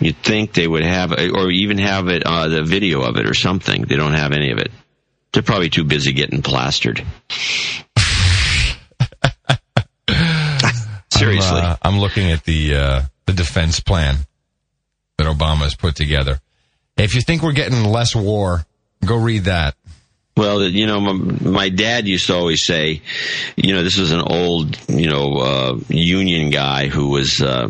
[0.00, 3.34] You'd think they would have, or even have it, uh, the video of it or
[3.34, 3.82] something.
[3.82, 4.70] They don't have any of it.
[5.32, 7.04] They're probably too busy getting plastered.
[11.10, 14.16] Seriously, I'm, uh, I'm, looking at the uh, the defense plan
[15.16, 16.40] that Obama has put together.
[16.96, 18.66] If you think we're getting less war,
[19.04, 19.74] go read that.
[20.36, 23.02] Well, you know, my, my, dad used to always say,
[23.56, 27.68] you know, this was an old, you know, uh, union guy who was uh,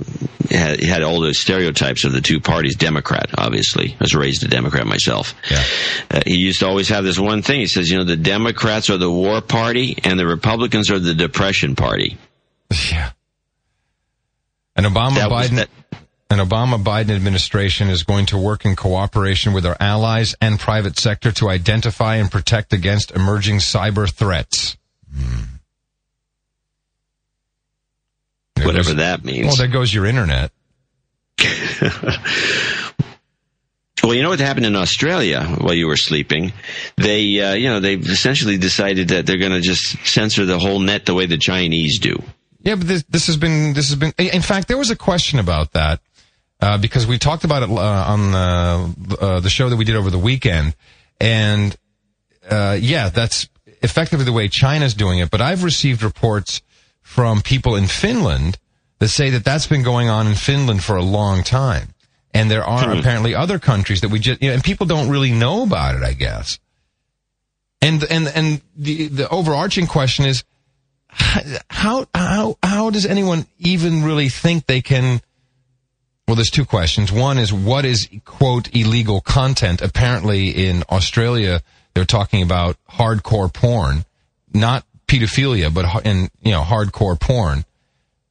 [0.51, 2.77] had, had all those stereotypes of the two parties.
[2.77, 5.35] Democrat, obviously, I was raised a Democrat myself.
[5.51, 5.63] Yeah.
[6.11, 7.61] Uh, he used to always have this one thing.
[7.61, 11.15] He says, you know, the Democrats are the war party, and the Republicans are the
[11.15, 12.17] depression party.
[12.91, 13.11] Yeah.
[14.77, 15.67] And Obama that Biden
[16.31, 20.99] an Obama Biden administration is going to work in cooperation with our allies and private
[20.99, 24.77] sector to identify and protect against emerging cyber threats.
[25.15, 25.43] Hmm.
[28.57, 29.47] Whatever goes, that means.
[29.47, 30.51] Well, there goes your internet.
[34.03, 36.53] well, you know what happened in Australia while you were sleeping?
[36.97, 40.81] They, uh, you know, they've essentially decided that they're going to just censor the whole
[40.81, 42.23] net the way the Chinese do.
[42.63, 44.15] Yeah, but this, this has been this has been.
[44.17, 46.01] In fact, there was a question about that
[46.61, 49.97] uh, because we talked about it uh, on the, uh, the show that we did
[49.97, 50.75] over the weekend,
[51.21, 51.77] and
[52.49, 53.49] uh, yeah, that's
[53.83, 55.31] effectively the way China's doing it.
[55.31, 56.63] But I've received reports
[57.01, 58.59] from people in Finland
[58.99, 61.89] that say that that's been going on in Finland for a long time,
[62.33, 62.99] and there are hmm.
[62.99, 66.03] apparently other countries that we just you know, and people don't really know about it.
[66.03, 66.59] I guess.
[67.83, 70.45] And and and the the overarching question is
[71.69, 75.21] how how how does anyone even really think they can
[76.27, 77.13] well, there's two questions.
[77.13, 79.83] One is what is quote illegal content?
[79.83, 81.61] Apparently in Australia,
[81.95, 84.05] they're talking about hardcore porn,
[84.53, 87.65] not pedophilia, but in, you know, hardcore porn.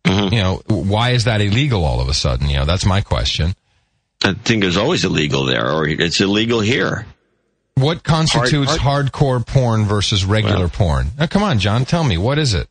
[0.05, 0.33] Mm-hmm.
[0.33, 2.49] You know, why is that illegal all of a sudden?
[2.49, 3.55] You know, that's my question.
[4.23, 7.05] I think it's always illegal there, or it's illegal here.
[7.75, 11.07] What constitutes hard, hard, hardcore porn versus regular well, porn?
[11.17, 12.67] Now, come on, John, tell me what is it?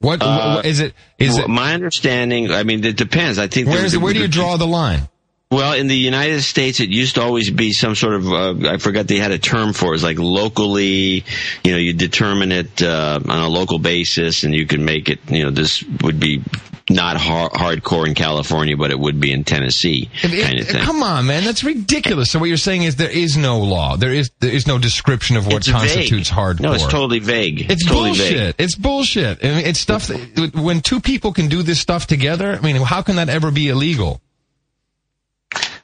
[0.00, 0.94] What, uh, what is it?
[1.18, 2.50] Is well, it my understanding?
[2.52, 3.38] I mean, it depends.
[3.38, 5.08] I think where's where do you draw the line?
[5.50, 8.76] Well, in the United States, it used to always be some sort of, uh, I
[8.76, 9.88] forgot they had a term for it.
[9.88, 11.24] It was like locally,
[11.64, 15.20] you know, you determine it, uh, on a local basis and you can make it,
[15.30, 16.42] you know, this would be
[16.90, 20.82] not hard, hardcore in California, but it would be in Tennessee kind of thing.
[20.82, 21.44] Come on, man.
[21.44, 22.30] That's ridiculous.
[22.30, 23.96] So what you're saying is there is no law.
[23.96, 26.38] There is, there is no description of what it's constitutes vague.
[26.38, 26.60] hardcore.
[26.60, 27.62] No, it's totally vague.
[27.62, 28.30] It's, it's totally bullshit.
[28.30, 28.54] Vague.
[28.58, 29.44] It's bullshit.
[29.44, 32.76] I mean, it's stuff that, when two people can do this stuff together, I mean,
[32.76, 34.20] how can that ever be illegal?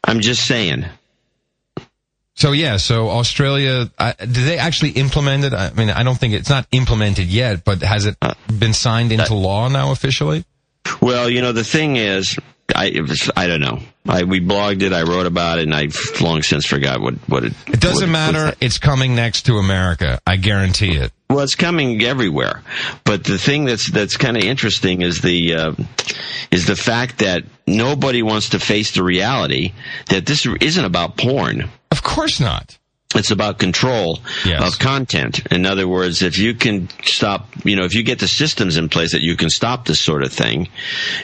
[0.02, 0.84] I'm just saying.
[2.36, 5.52] So yeah, so Australia, uh, did they actually implement it?
[5.52, 9.12] I mean, I don't think it's not implemented yet, but has it uh, been signed
[9.12, 10.44] into uh, law now officially?
[11.00, 12.38] Well, you know, the thing is,
[12.74, 12.92] I
[13.36, 13.80] I don't know.
[14.06, 14.92] I, we blogged it.
[14.92, 17.52] I wrote about it, and I've long since forgot what what it.
[17.66, 18.54] It doesn't what, matter.
[18.60, 20.18] It's coming next to America.
[20.26, 21.12] I guarantee it.
[21.30, 22.62] Well, it's coming everywhere.
[23.04, 25.72] But the thing that's that's kind of interesting is the uh,
[26.50, 29.72] is the fact that nobody wants to face the reality
[30.10, 31.70] that this isn't about porn.
[31.90, 32.78] Of course not.
[33.14, 34.62] It's about control Yes.
[34.66, 35.40] of content.
[35.50, 38.88] In other words, if you can stop, you know, if you get the systems in
[38.88, 40.68] place that you can stop this sort of thing,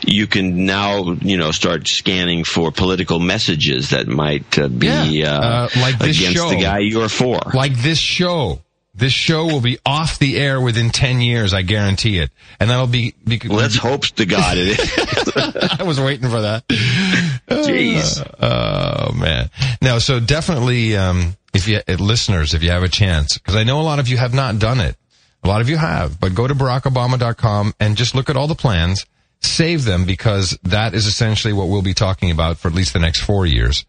[0.06, 5.34] you can now, you know, start scanning for political messages that might uh, be Yeah.
[5.38, 6.48] uh, Uh, like against show.
[6.50, 7.40] the guy you're for.
[7.54, 8.60] Like this show.
[9.00, 12.30] This show will be off the air within 10 years, I guarantee it.
[12.60, 15.80] And that'll be, be Let's hope to God it is.
[15.80, 16.68] I was waiting for that.
[16.68, 18.22] Jeez.
[18.38, 19.48] Oh man.
[19.80, 23.64] No, so definitely, um, if you, uh, listeners, if you have a chance, because I
[23.64, 24.96] know a lot of you have not done it.
[25.42, 28.54] A lot of you have, but go to barackobama.com and just look at all the
[28.54, 29.06] plans,
[29.40, 32.98] save them because that is essentially what we'll be talking about for at least the
[32.98, 33.86] next four years.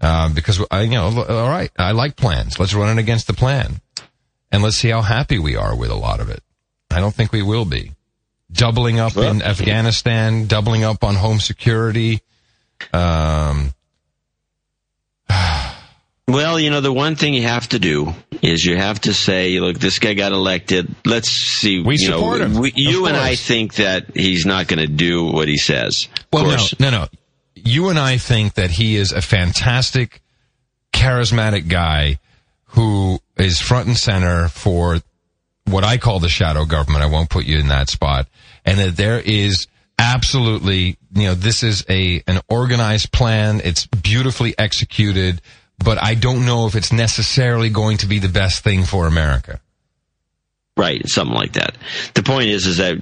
[0.00, 2.58] Uh, because I, you know, all right, I like plans.
[2.58, 3.80] Let's run it against the plan
[4.54, 6.40] and let's see how happy we are with a lot of it.
[6.90, 7.92] I don't think we will be.
[8.52, 12.22] Doubling up in Afghanistan, doubling up on home security.
[12.92, 13.74] Um,
[16.26, 19.60] Well, you know, the one thing you have to do is you have to say,
[19.60, 20.94] look, this guy got elected.
[21.04, 21.82] Let's see.
[21.82, 22.54] We you support know, him.
[22.60, 26.08] We, you and I think that he's not going to do what he says.
[26.32, 26.80] Well, course.
[26.80, 27.08] no, no, no.
[27.56, 30.22] You and I think that he is a fantastic,
[30.94, 32.18] charismatic guy
[32.74, 35.00] who is front and center for
[35.64, 37.04] what I call the shadow government.
[37.04, 38.28] I won't put you in that spot.
[38.64, 39.66] And that there is
[39.98, 43.60] absolutely, you know, this is a, an organized plan.
[43.64, 45.40] It's beautifully executed,
[45.78, 49.60] but I don't know if it's necessarily going to be the best thing for America.
[50.76, 51.76] Right, something like that.
[52.14, 52.96] The point is, is that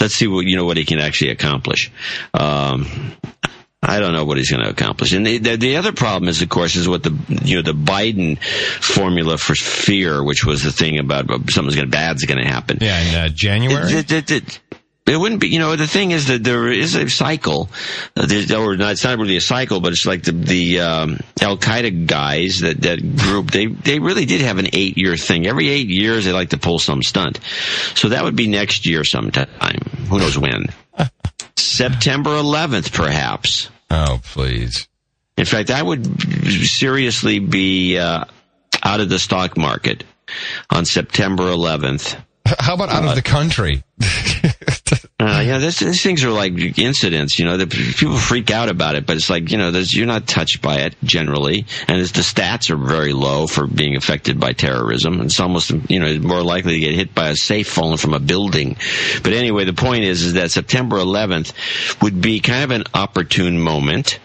[0.00, 1.92] let's see what you know what he can actually accomplish.
[2.32, 3.12] Um,
[3.80, 5.12] I don't know what he's going to accomplish.
[5.12, 7.72] And the, the, the other problem is, of course, is what the you know the
[7.72, 8.42] Biden
[8.82, 12.78] formula for fear, which was the thing about something's going to bad's going to happen.
[12.80, 13.92] Yeah, in uh, January.
[13.92, 14.60] It, it, it,
[15.08, 17.70] it wouldn't be, you know, the thing is that there is a cycle,
[18.16, 18.26] uh,
[18.56, 22.06] or not, it's not really a cycle, but it's like the, the, um, Al Qaeda
[22.06, 25.46] guys, that, that group, they, they really did have an eight year thing.
[25.46, 27.40] Every eight years, they like to pull some stunt.
[27.94, 29.48] So that would be next year sometime.
[30.10, 30.66] Who knows when?
[31.78, 33.70] September 11th, perhaps.
[33.90, 34.88] oh, please.
[35.36, 36.04] In fact, I would
[36.66, 38.24] seriously be, uh,
[38.82, 40.02] out of the stock market
[40.70, 42.20] on September 11th.
[42.58, 43.84] How about out of the country?
[45.20, 49.04] Uh, yeah, this, these things are like incidents, you know, people freak out about it,
[49.04, 51.66] but it's like, you know, you're not touched by it generally.
[51.88, 55.20] And the stats are very low for being affected by terrorism.
[55.22, 58.20] It's almost, you know, more likely to get hit by a safe falling from a
[58.20, 58.76] building.
[59.24, 63.58] But anyway, the point is, is that September 11th would be kind of an opportune
[63.58, 64.20] moment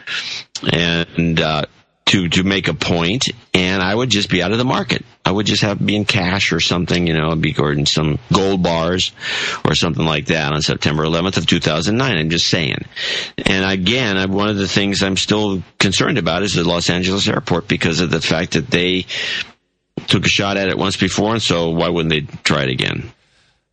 [0.72, 1.66] and, uh,
[2.06, 5.06] to, to make a point and I would just be out of the market.
[5.26, 8.62] I would just have be in cash or something, you know, be in some gold
[8.62, 9.14] bars
[9.66, 12.18] or something like that on September 11th of 2009.
[12.18, 12.86] I'm just saying.
[13.46, 17.28] And again, I- one of the things I'm still concerned about is the Los Angeles
[17.28, 19.06] airport because of the fact that they
[20.08, 23.12] took a shot at it once before, and so why wouldn't they try it again?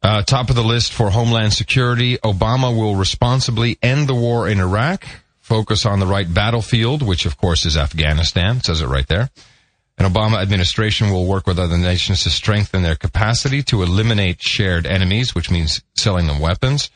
[0.02, 4.58] Uh, top of the list for Homeland Security, Obama will responsibly end the war in
[4.60, 5.04] Iraq,
[5.50, 9.30] focus on the right battlefield, which of course is Afghanistan, It says it right there.
[9.98, 14.86] An Obama administration will work with other nations to strengthen their capacity to eliminate shared
[14.86, 16.88] enemies, which means selling them weapons.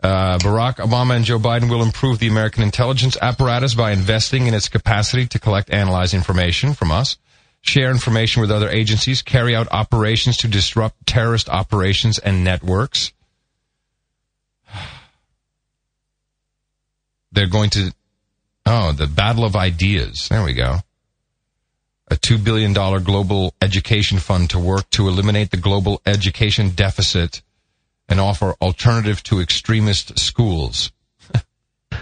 [0.00, 4.54] Uh, Barack Obama and Joe Biden will improve the American intelligence apparatus by investing in
[4.54, 7.16] its capacity to collect, analyze information from us,
[7.62, 13.12] share information with other agencies, carry out operations to disrupt terrorist operations and networks.
[17.38, 17.94] They're going to,
[18.66, 20.26] oh, the battle of ideas.
[20.28, 20.78] There we go.
[22.08, 27.42] A $2 billion global education fund to work to eliminate the global education deficit
[28.08, 30.90] and offer alternative to extremist schools.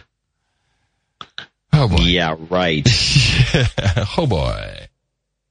[1.75, 1.97] oh boy.
[2.05, 2.89] Yeah, right.
[4.17, 4.87] oh boy.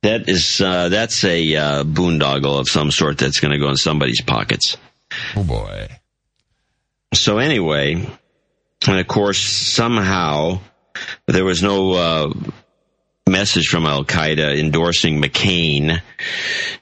[0.01, 3.75] that is uh, that's a uh, boondoggle of some sort that's going to go in
[3.75, 4.77] somebody's pockets.
[5.35, 5.89] Oh boy.
[7.13, 8.09] So anyway,
[8.87, 10.59] and of course, somehow
[11.27, 12.33] there was no uh,
[13.27, 16.01] message from Al Qaeda endorsing McCain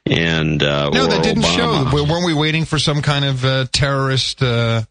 [0.06, 1.92] and uh, No, that didn't Obama.
[1.92, 2.04] show.
[2.06, 4.84] Weren't we waiting for some kind of uh, terrorist, uh,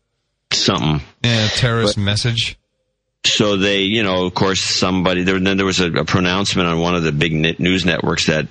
[0.53, 1.00] something.
[1.22, 2.59] yeah, terrorist message?
[3.24, 5.38] So they, you know, of course, somebody there.
[5.38, 8.46] Then there was a, a pronouncement on one of the big news networks that,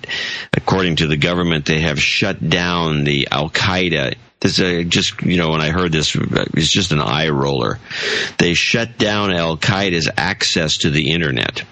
[0.53, 5.37] according to the government, they have shut down the Al Qaeda This uh, just you
[5.37, 7.79] know when I heard this, it's just an eye roller.
[8.39, 11.63] They shut down Al Qaeda's access to the internet.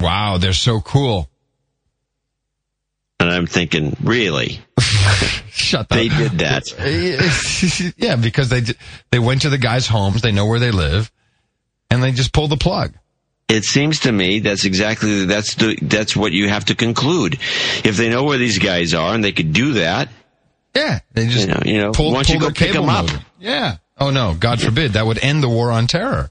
[0.00, 1.28] Wow, they're so cool.
[3.20, 4.60] And I'm thinking, really?
[5.50, 5.88] Shut up.
[5.88, 6.62] They did that.
[7.96, 8.62] yeah, because they
[9.10, 11.10] they went to the guys' homes, they know where they live,
[11.90, 12.94] and they just pulled the plug.
[13.48, 17.38] It seems to me that's exactly that's the that's what you have to conclude.
[17.84, 20.08] If they know where these guys are and they could do that,
[20.78, 22.90] Yeah, they just You know- you know, pull, why don't you go pick cable 'em
[22.90, 23.10] up?
[23.40, 23.76] Yeah.
[23.98, 26.30] Oh no, God forbid that would end the war on terror.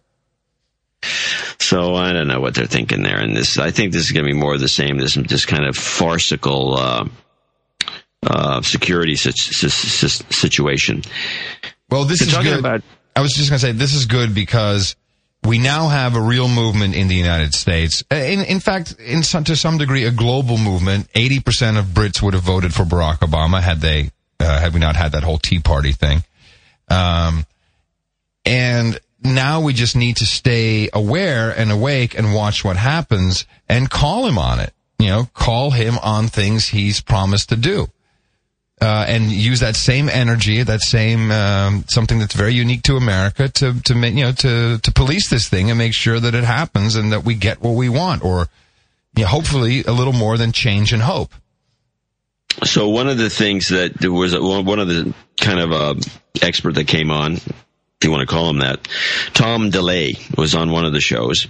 [1.59, 3.17] So I don't know what they're thinking there.
[3.19, 4.97] And this, I think this is going to be more of the same.
[4.97, 7.05] This this kind of farcical uh,
[8.25, 11.03] uh, security sit- sit- sit- situation.
[11.89, 12.59] Well, this They're is good.
[12.59, 12.83] about-
[13.15, 14.95] I was just going to say this is good because
[15.43, 18.03] we now have a real movement in the United States.
[18.11, 21.09] Uh, In, in fact, in some, to some degree, a global movement.
[21.15, 24.79] Eighty percent of Brits would have voted for Barack Obama had they uh, had we
[24.79, 26.23] not had that whole Tea Party thing.
[26.89, 27.45] Um,
[28.45, 33.89] and now we just need to stay aware and awake and watch what happens and
[33.89, 34.73] call him on it.
[34.99, 37.87] You know, call him on things he's promised to do
[38.79, 43.49] uh, and use that same energy, that same um, something that's very unique to America
[43.49, 46.95] to to you know to to police this thing and make sure that it happens
[46.95, 48.47] and that we get what we want, or
[49.15, 51.33] you know, hopefully a little more than change and hope.
[52.63, 55.95] So one of the things that there was one of the kind of uh,
[56.41, 57.53] expert that came on, if
[58.03, 58.87] you want to call him that,
[59.33, 61.47] Tom DeLay was on one of the shows,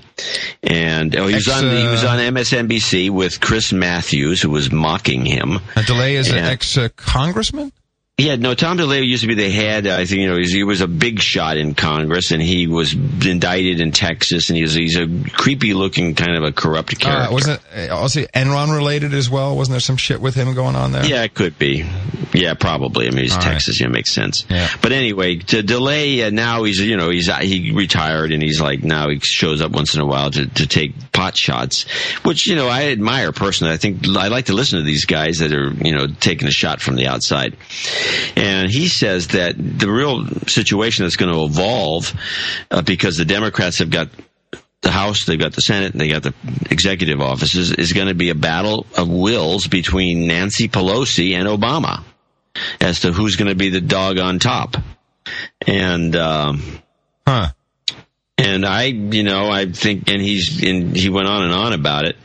[0.64, 4.49] and oh, he was Ex- on he was uh, on MSNBC with Chris Matthews, who
[4.49, 5.60] was mocking him.
[5.76, 6.47] DeLay is an Yeah.
[6.49, 7.72] ex uh, congressman.
[8.20, 9.86] Yeah, no, Tom DeLay used to be the head.
[9.86, 13.80] I think you know he was a big shot in Congress, and he was indicted
[13.80, 17.30] in Texas, and he's he's a creepy looking kind of a corrupt character.
[17.30, 19.55] Uh, wasn't uh, also Enron related as well?
[19.55, 21.05] Wasn't there some shit with him going on there?
[21.05, 21.86] Yeah, it could be.
[22.34, 23.05] Yeah, probably.
[23.05, 23.51] I mean, he's All right.
[23.51, 23.80] Texas.
[23.80, 24.45] Yeah, makes sense.
[24.49, 24.68] Yeah.
[24.82, 28.84] But anyway, Tom DeLay uh, now, he's you know he's he retired and he's like
[28.84, 31.84] now he shows up once in a while to to take pot shots,
[32.24, 33.74] which you know I admire personally.
[33.74, 36.51] I think I like to listen to these guys that are you know taking a
[36.51, 37.55] shot from the outside.
[38.36, 42.14] And he says that the real situation that's going to evolve
[42.72, 44.10] uh, because the Democrats have got
[44.82, 46.34] the House, they've got the Senate, and they got the
[46.70, 52.03] executive offices, is going to be a battle of wills between Nancy Pelosi and Obama
[52.80, 54.78] as to who's going to be the dog on top.
[55.66, 56.82] And, um,
[57.28, 57.51] Huh.
[58.38, 62.06] And I, you know, I think, and he's, and he went on and on about
[62.06, 62.16] it,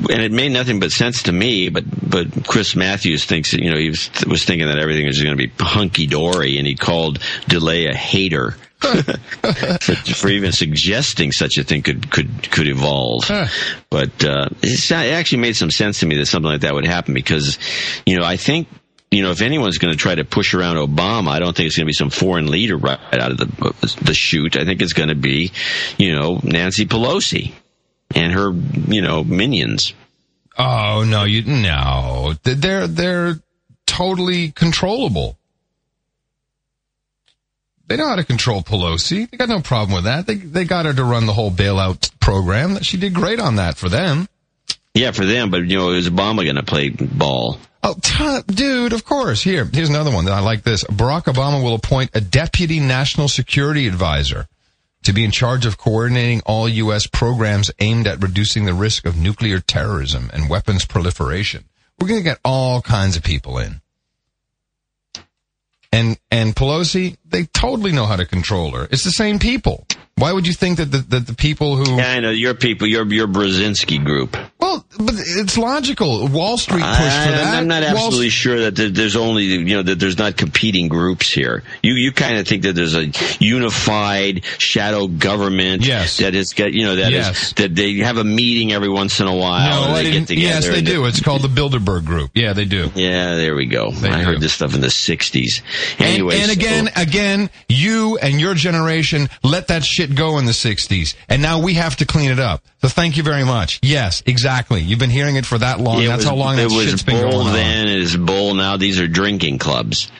[0.00, 1.68] and it made nothing but sense to me.
[1.68, 5.22] But, but Chris Matthews thinks that, you know, he was, was thinking that everything was
[5.22, 8.56] going to be hunky dory, and he called DeLay a hater.
[8.80, 13.46] for, even suggesting such a thing could could could evolve, Huh.
[13.90, 16.86] but uh, it's, it actually made some sense to me that something like that would
[16.86, 17.58] happen because,
[18.06, 18.68] you know, I think
[19.10, 21.76] you know, if anyone's going to try to push around Obama, I don't think it's
[21.76, 24.56] going to be some foreign leader right out of the the chute.
[24.56, 25.50] I think it's going to be,
[25.98, 27.52] you know, Nancy Pelosi
[28.14, 29.94] and her, you know, minions.
[30.56, 32.34] Oh no, you no.
[32.44, 33.40] They're they're
[33.86, 35.36] totally controllable.
[37.88, 39.28] They know how to control Pelosi.
[39.28, 40.26] They got no problem with that.
[40.26, 42.80] They they got her to run the whole bailout program.
[42.82, 44.28] She did great on that for them.
[44.94, 47.58] Yeah, for them, but you know, is Obama going to play ball?
[47.82, 49.42] Oh, dude, of course.
[49.42, 50.84] Here, here's another one that I like this.
[50.84, 54.46] Barack Obama will appoint a deputy national security advisor
[55.02, 57.06] to be in charge of coordinating all U.S.
[57.06, 61.64] programs aimed at reducing the risk of nuclear terrorism and weapons proliferation.
[61.98, 63.80] We're going to get all kinds of people in.
[65.92, 68.88] And, and Pelosi, they totally know how to control her.
[68.90, 69.86] It's the same people.
[70.16, 72.86] Why would you think that the, that the people who, Yeah, I know your people,
[72.86, 74.36] your your Brzezinski group.
[74.58, 76.28] well, but it's logical.
[76.28, 77.54] Wall Street pushed for that.
[77.54, 81.30] I'm not Wall absolutely sure that there's only you know that there's not competing groups
[81.32, 81.62] here.
[81.82, 83.06] You you kind of think that there's a
[83.60, 85.86] unified shadow government.
[85.86, 86.18] Yes.
[86.18, 87.52] that is get you know that is Yes.
[87.54, 89.88] that they have a meeting every once in a while.
[89.88, 90.40] No, they get together.
[90.46, 91.04] Yes, they do.
[91.06, 92.30] It's called the Bilderberg Group.
[92.34, 92.90] Yeah, they do.
[92.94, 93.88] Yeah, there we go.
[93.88, 94.24] I do.
[94.24, 95.62] heard this stuff in the '60s.
[95.98, 96.88] And, Anyway, and so- again,
[97.20, 101.14] again, you and your generation let that shit go in the 60s.
[101.28, 102.64] And now we have to clean it up.
[102.80, 103.78] So thank you very much.
[103.82, 104.80] Yes, exactly.
[104.80, 106.02] You've been hearing it for that long.
[106.02, 107.52] it That's was, how long that shit's been going on.
[107.52, 107.88] then.
[107.88, 108.76] It is bull now.
[108.76, 110.10] These are drinking clubs.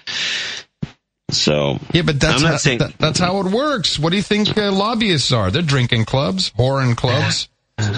[1.30, 3.98] So Yeah, but that's I'm not how, saying- that- that's how it works.
[3.98, 5.50] What do you think uh, lobbyists are?
[5.50, 7.48] They're drinking clubs, whoring clubs.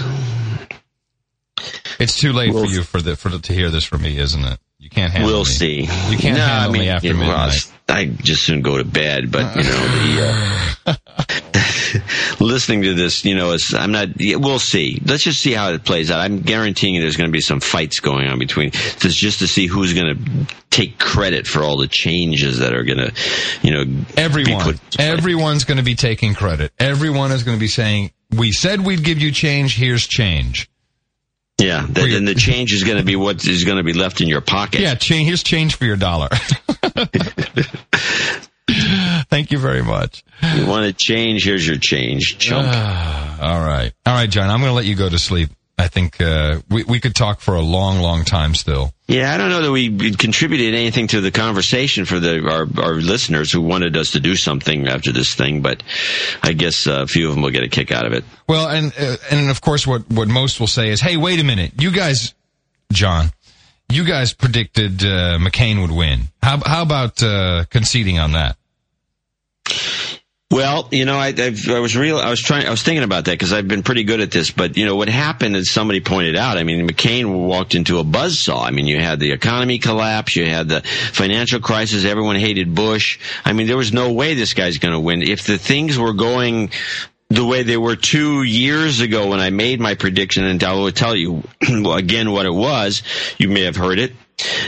[1.99, 4.17] It's too late We'll- for you for the for the, to hear this from me,
[4.17, 4.59] isn't it?
[4.83, 5.45] You can't handle We'll me.
[5.45, 5.79] see.
[5.83, 7.71] You can't no, handle I mean, me after midnight.
[7.87, 10.73] I just soon go to bed, but you know the.
[10.85, 10.95] Uh,
[12.41, 14.09] listening to this, you know, is, I'm not.
[14.19, 15.01] We'll see.
[15.05, 16.19] Let's just see how it plays out.
[16.19, 19.67] I'm guaranteeing there's going to be some fights going on between just just to see
[19.67, 23.13] who's going to take credit for all the changes that are going to,
[23.61, 26.73] you know, Everyone, everyone's going to be taking credit.
[26.77, 29.77] Everyone is going to be saying, "We said we'd give you change.
[29.77, 30.69] Here's change."
[31.59, 34.21] Yeah, that, and the change is going to be what is going to be left
[34.21, 34.81] in your pocket.
[34.81, 35.27] Yeah, change.
[35.27, 36.29] Here's change for your dollar.
[39.29, 40.23] Thank you very much.
[40.55, 41.43] You want to change?
[41.45, 42.67] Here's your change, chump.
[42.69, 44.49] Ah, all right, all right, John.
[44.49, 45.49] I'm going to let you go to sleep.
[45.83, 48.93] I think uh, we we could talk for a long, long time still.
[49.09, 52.93] Yeah, I don't know that we contributed anything to the conversation for the our, our
[52.95, 55.83] listeners who wanted us to do something after this thing, but
[56.41, 58.23] I guess uh, a few of them will get a kick out of it.
[58.47, 61.43] Well, and uh, and of course, what what most will say is, "Hey, wait a
[61.43, 62.33] minute, you guys,
[62.93, 63.31] John,
[63.91, 66.29] you guys predicted uh, McCain would win.
[66.41, 68.55] How how about uh, conceding on that?"
[70.53, 72.19] Well, you know, I, I've, I was real.
[72.19, 72.67] I was trying.
[72.67, 74.51] I was thinking about that because I've been pretty good at this.
[74.51, 76.59] But you know, what happened is somebody pointed out.
[76.59, 78.63] I mean, McCain walked into a buzzsaw.
[78.63, 82.05] I mean, you had the economy collapse, you had the financial crisis.
[82.05, 83.17] Everyone hated Bush.
[83.43, 86.13] I mean, there was no way this guy's going to win if the things were
[86.13, 86.69] going
[87.33, 90.91] the way they were two years ago when I made my prediction, and I will
[90.91, 93.01] tell you again what it was.
[93.37, 94.13] You may have heard it.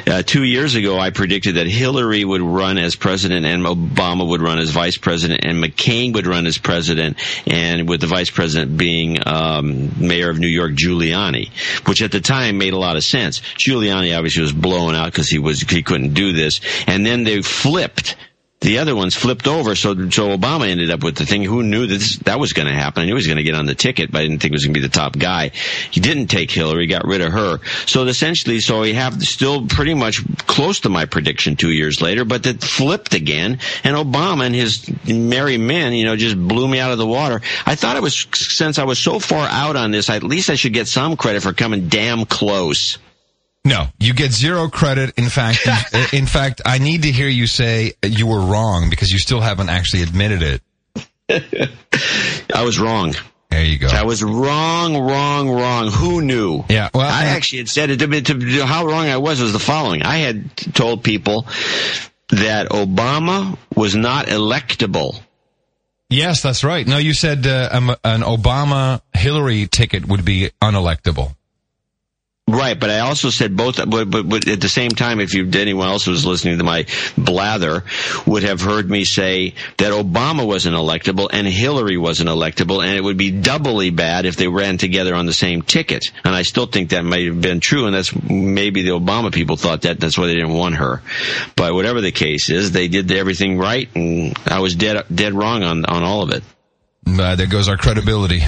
[0.08, 4.42] Uh, two years ago, I predicted that Hillary would run as president and Obama would
[4.42, 8.78] run as vice president and McCain would run as president and with the vice president
[8.78, 11.50] being um, mayor of New York, Giuliani,
[11.88, 13.42] which at the time made a lot of sense.
[13.58, 17.42] Giuliani obviously was blown out because he was he couldn't do this, and then they
[17.42, 18.16] flipped
[18.62, 21.44] the other ones flipped over, so so Obama ended up with the thing.
[21.44, 23.04] Who knew that this, that was going to happen?
[23.04, 24.56] I knew he was going to get on the ticket, but I didn't think he
[24.56, 25.50] was going to be the top guy.
[25.92, 27.60] He didn't take Hillary, got rid of her.
[27.86, 32.26] So essentially, so we have still pretty much close to my prediction two years later,
[32.26, 36.80] but it flipped again, and Obama and his merry men, you know, just blew me
[36.80, 37.42] out of the water.
[37.66, 40.56] I thought it was since I was so far out on this, at least I
[40.56, 42.98] should get some credit for coming damn close.
[43.66, 45.18] No, you get zero credit.
[45.18, 45.68] In fact,
[46.14, 49.70] in fact, I need to hear you say you were wrong because you still haven't
[49.70, 50.62] actually admitted
[51.28, 51.72] it.
[52.54, 53.16] I was wrong.
[53.50, 53.88] There you go.
[53.88, 55.88] I was wrong, wrong, wrong.
[55.88, 56.64] Who knew?
[56.70, 57.98] Yeah, well, I and- actually had said it.
[58.00, 60.04] To, to, how wrong I was was the following.
[60.04, 61.48] I had told people
[62.30, 65.20] that Obama was not electable.
[66.10, 66.86] Yes, that's right.
[66.86, 71.36] No, you said uh, um, an Obama Hillary ticket would be unelectable.
[72.56, 73.78] Right, but I also said both.
[73.78, 76.86] But, but, but at the same time, if you anyone else was listening to my
[77.18, 77.84] blather
[78.26, 83.04] would have heard me say that Obama wasn't electable and Hillary wasn't electable, and it
[83.04, 86.12] would be doubly bad if they ran together on the same ticket.
[86.24, 89.58] And I still think that might have been true, and that's maybe the Obama people
[89.58, 90.00] thought that.
[90.00, 91.02] That's why they didn't want her.
[91.58, 95.64] But whatever the case is, they did everything right, and I was dead dead wrong
[95.64, 96.44] on on all of it.
[97.06, 98.44] Uh, there goes our credibility.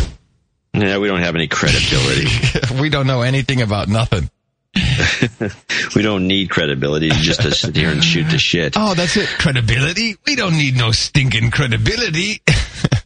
[0.73, 2.27] Yeah, we don't have any credibility.
[2.81, 4.29] we don't know anything about nothing.
[5.95, 8.73] we don't need credibility just to sit here and shoot the shit.
[8.77, 9.27] Oh, that's it.
[9.27, 10.15] Credibility?
[10.27, 12.41] We don't need no stinking credibility.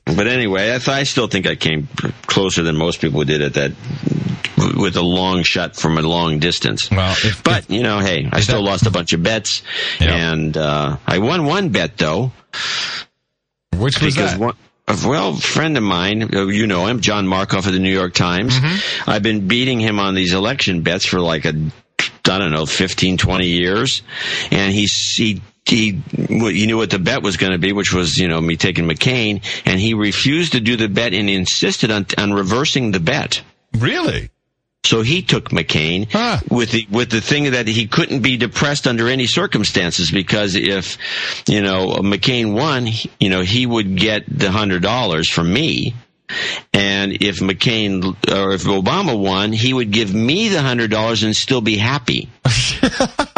[0.03, 1.88] But anyway, I, th- I still think I came
[2.28, 3.72] closer than most people did at that
[4.76, 6.91] with a long shot from a long distance.
[6.91, 9.62] Well, if, But you know, hey, I still that- lost a bunch of bets,
[10.01, 10.34] Yeah.
[10.34, 12.34] and uh, I won one bet though
[13.78, 14.39] which was because that?
[14.39, 14.55] one.
[14.88, 18.14] A Well, friend of mine, uh, you know him, John Markoff of the New York
[18.14, 18.58] Times.
[18.58, 19.10] Mm-hmm.
[19.10, 23.18] I've been beating him on these election bets for like a, I don't know, 15,
[23.18, 24.02] 20 years.
[24.52, 28.18] And he, he, he, he knew what the bet was going to be, which was,
[28.18, 29.44] you know, me taking McCain.
[29.66, 33.42] And he refused to do the bet and insisted on, on reversing the bet.
[33.74, 34.30] really?
[34.84, 36.40] So he took McCain Huh.
[36.50, 40.98] with the with the thing that he couldn't be depressed under any circumstances because if
[41.48, 42.88] you know McCain won,
[43.20, 45.94] you know he would get the hundred dollars from me,
[46.74, 48.04] and if McCain
[48.34, 52.28] or if Obama won, he would give me the hundred dollars and still be happy.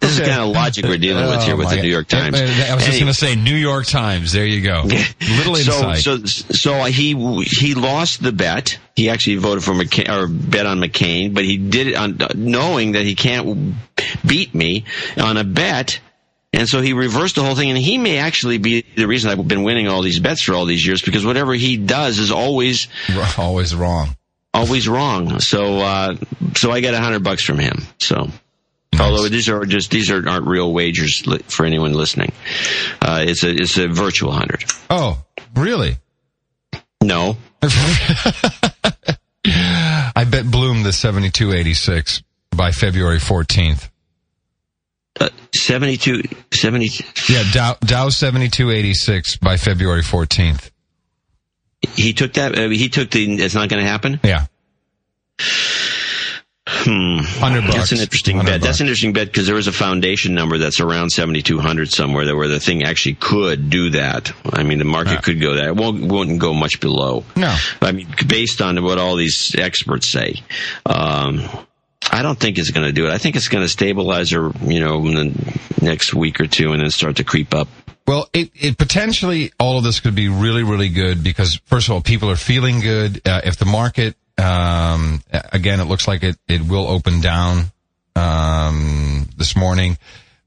[0.00, 2.08] This is the kind of logic we're dealing with here Oh, with the New York
[2.08, 2.36] Times.
[2.40, 2.98] I was just Anyway.
[3.00, 4.32] going to say New York Times.
[4.32, 4.82] There you go.
[5.20, 5.98] Little so, insight.
[5.98, 7.14] so, so he
[7.44, 8.78] he lost the bet.
[8.94, 12.92] He actually voted for McCain or bet on McCain, but he did it on knowing
[12.92, 13.74] that he can't
[14.26, 14.84] beat me
[15.16, 16.00] on a bet.
[16.52, 19.46] And so he reversed the whole thing, and he may actually be the reason I've
[19.46, 22.88] been winning all these bets for all these years because whatever he does is always
[23.36, 24.16] Always wrong.
[24.54, 25.40] always wrong.
[25.40, 26.16] So uh,
[26.54, 27.82] so I got a hundred bucks from him.
[27.98, 28.30] So.
[29.00, 32.32] Although these are just these are, aren't real wagers for anyone listening,
[33.02, 34.64] uh, it's a it's a virtual hundred.
[34.90, 35.22] Oh,
[35.54, 35.96] really?
[37.02, 38.64] No, I
[40.28, 43.88] bet Bloom the 7286 by February 14th.
[45.20, 46.90] uh, 72, 70,
[47.28, 50.70] Yeah, Dow, Dow 7286 by February 14th.
[51.94, 52.58] He took that.
[52.58, 53.34] Uh, he took the.
[53.42, 54.18] It's not going to happen.
[54.24, 54.46] Yeah.
[56.68, 57.18] Hmm.
[57.18, 57.74] Bucks.
[57.76, 58.60] That's an interesting 100 bet.
[58.60, 61.90] That's an interesting bet because there was a foundation number that's around seventy two hundred
[61.90, 64.32] somewhere that where the thing actually could do that.
[64.52, 65.20] I mean, the market Yeah.
[65.20, 65.66] could go that.
[65.68, 67.24] It won't won't go much below.
[67.36, 67.56] No.
[67.80, 70.42] I mean, based on what all these experts say.
[70.84, 71.48] Um,
[72.10, 73.12] I don't think it's going to do it.
[73.12, 76.72] I think it's going to stabilize or, you know, in the next week or two
[76.72, 77.68] and then start to creep up.
[78.06, 81.94] Well, it, it potentially all of this could be really, really good because first of
[81.94, 83.22] all, people are feeling good.
[83.26, 85.20] Uh, if the market, um,
[85.52, 87.72] again, it looks like it, it will open down,
[88.14, 89.98] um, this morning.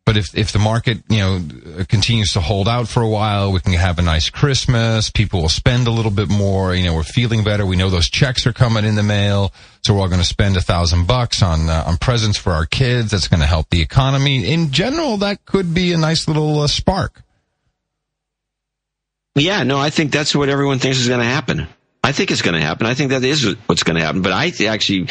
[0.09, 3.59] But if, if the market, you know, continues to hold out for a while, we
[3.59, 5.11] can have a nice Christmas.
[5.11, 6.73] People will spend a little bit more.
[6.73, 7.63] You know, we're feeling better.
[7.63, 9.53] We know those checks are coming in the mail.
[9.83, 12.65] So we're all going to spend a thousand bucks on, uh, on presents for our
[12.65, 13.11] kids.
[13.11, 14.51] That's going to help the economy.
[14.51, 17.21] In general, that could be a nice little uh, spark.
[19.35, 21.67] Yeah, no, I think that's what everyone thinks is going to happen.
[22.03, 22.87] I think it's going to happen.
[22.87, 24.21] I think that is what's going to happen.
[24.21, 25.07] But I actually,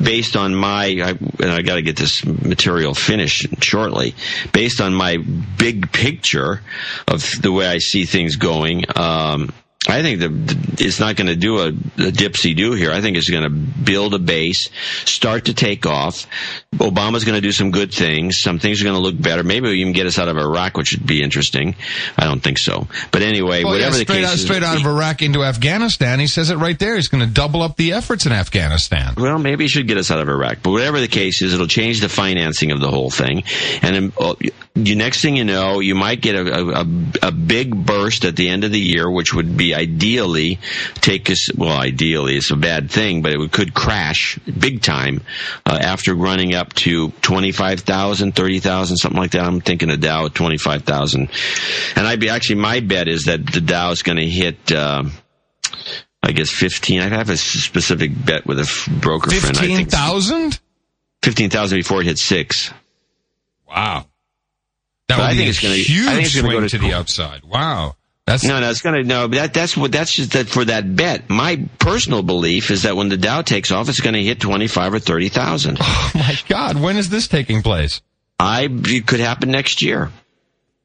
[0.00, 4.14] based on my, I, and I got to get this material finished shortly,
[4.52, 6.60] based on my big picture
[7.06, 9.52] of the way I see things going, um,
[9.86, 12.90] I think the, it's not going to do a, a dipsy do here.
[12.90, 14.70] I think it's going to build a base,
[15.04, 16.26] start to take off.
[16.74, 18.38] Obama's going to do some good things.
[18.40, 19.44] Some things are going to look better.
[19.44, 21.76] Maybe we even get us out of Iraq, which would be interesting.
[22.16, 22.88] I don't think so.
[23.12, 26.18] But anyway, Well, whatever yeah, the case out, is, straight out of Iraq into Afghanistan.
[26.18, 26.96] He says it right there.
[26.96, 29.14] He's going to double up the efforts in Afghanistan.
[29.16, 30.58] Well, maybe he should get us out of Iraq.
[30.62, 33.44] But whatever the case is, it'll change the financing of the whole thing.
[33.82, 34.34] And uh,
[34.84, 36.86] the next thing you know, you might get a, a,
[37.22, 40.58] a big burst at the end of the year, which would be ideally
[40.94, 45.22] take us, well, ideally, it's a bad thing, but it would, could crash big time
[45.66, 49.42] uh, after running up to 25,000, 30,000, something like that.
[49.44, 51.28] I'm thinking a Dow at 25,000.
[51.96, 55.04] And I'd be actually, my bet is that the Dow is going to hit, uh,
[56.22, 57.00] I guess 15.
[57.00, 59.56] I have a specific bet with a f- broker friend.
[59.56, 60.60] I Fifteen thousand.
[61.22, 62.72] 15,000 before it hit six.
[63.68, 64.06] Wow.
[65.08, 66.68] That would I be think a it's gonna- I huge think it's swing go to,
[66.68, 67.44] to- the upside.
[67.44, 67.96] Wow.
[68.26, 69.26] That's No, no, it's gonna no.
[69.26, 71.30] But that that's what that's just that for that bet.
[71.30, 74.66] My personal belief is that when the Dow takes off, it's going to hit twenty
[74.66, 75.78] five or thirty thousand.
[75.80, 76.78] oh my God.
[76.78, 78.02] When is this taking place?
[78.38, 80.10] I it could happen next year.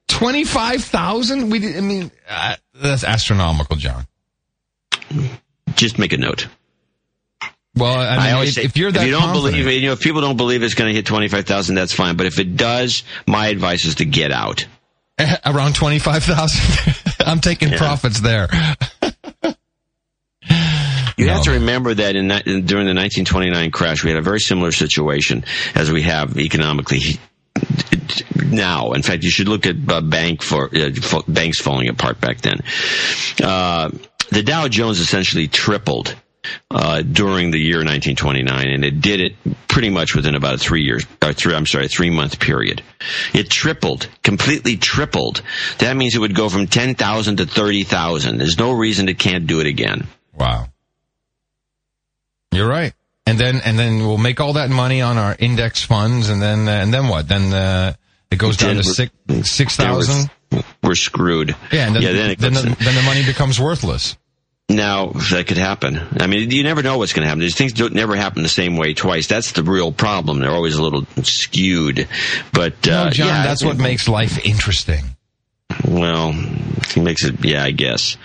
[0.08, 1.50] Twenty five thousand.
[1.50, 4.08] We I mean, uh, that's astronomical, John.
[5.76, 6.48] Just make a note.
[7.76, 9.88] Well, I mean, always if, say, if you're that if you don't confident, believe you
[9.88, 12.16] know, if people don't believe it's going to hit twenty five thousand, that's fine.
[12.18, 14.66] But if it does, my advice is to get out.
[15.46, 16.94] around twenty five thousand,
[17.26, 17.78] I'm taking Yeah.
[17.78, 18.48] profits there.
[21.16, 24.22] You No, have to remember that in, in during the 1929 crash, we had a
[24.24, 25.46] very similar situation
[25.76, 27.20] as we have economically
[28.48, 28.94] now.
[28.94, 30.90] In fact, you should look at uh, bank for uh,
[31.28, 32.60] banks falling apart back then.
[33.42, 33.92] Uh,
[34.32, 36.16] the Dow Jones essentially tripled
[36.72, 39.34] uh, during the year 1929, and it did it
[39.68, 42.84] pretty much within about a three years, or three, I'm sorry, a three month period.
[43.34, 45.42] It tripled, completely tripled.
[45.80, 48.38] That means it would go from 10,000 to 30,000.
[48.38, 50.08] There's no reason it can't do it again.
[50.38, 50.68] Wow.
[52.52, 52.94] You're right.
[53.26, 56.68] And then and then we'll make all that money on our index funds, and then
[56.68, 57.28] uh, and then what?
[57.28, 57.94] Then uh,
[58.30, 59.14] it goes down to six
[59.44, 61.56] six we're- screwed.
[61.72, 64.18] Yeah, and then yeah, then, then, the, then the money becomes worthless.
[64.74, 66.00] Now that could happen.
[66.20, 67.40] I mean, you never know what's going to happen.
[67.40, 69.28] These things don't never happen the same way twice.
[69.28, 70.40] That's the real problem.
[70.40, 72.08] They're always a little skewed.
[72.52, 75.16] But uh, no, John, yeah, that's what makes life interesting.
[75.88, 77.44] Well, it makes it.
[77.44, 78.18] Yeah, I guess.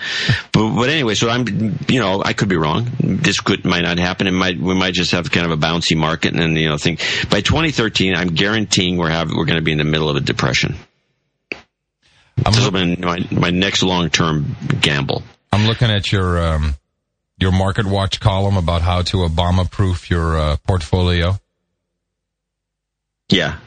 [0.53, 1.79] But but anyway, so I'm.
[1.89, 2.91] You know, I could be wrong.
[3.01, 4.27] This could might not happen.
[4.27, 4.59] It might.
[4.59, 7.01] We might just have kind of a bouncy market, and then you know, think
[7.31, 10.21] by 2013, I'm guaranteeing we're have we're going to be in the middle of a
[10.21, 10.77] depression.
[12.45, 15.23] I'm, This will be my my next long term gamble.
[15.53, 16.77] I'm looking at your um,
[17.39, 21.39] your market watch column about how to Obama proof your uh, portfolio.
[23.31, 23.59] Yeah.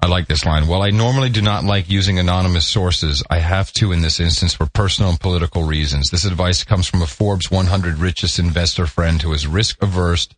[0.00, 0.66] I like this line.
[0.66, 4.52] While I normally do not like using anonymous sources, I have to in this instance
[4.52, 6.10] for personal and political reasons.
[6.10, 10.28] This advice comes from a Forbes 100 richest investor friend who is risk averse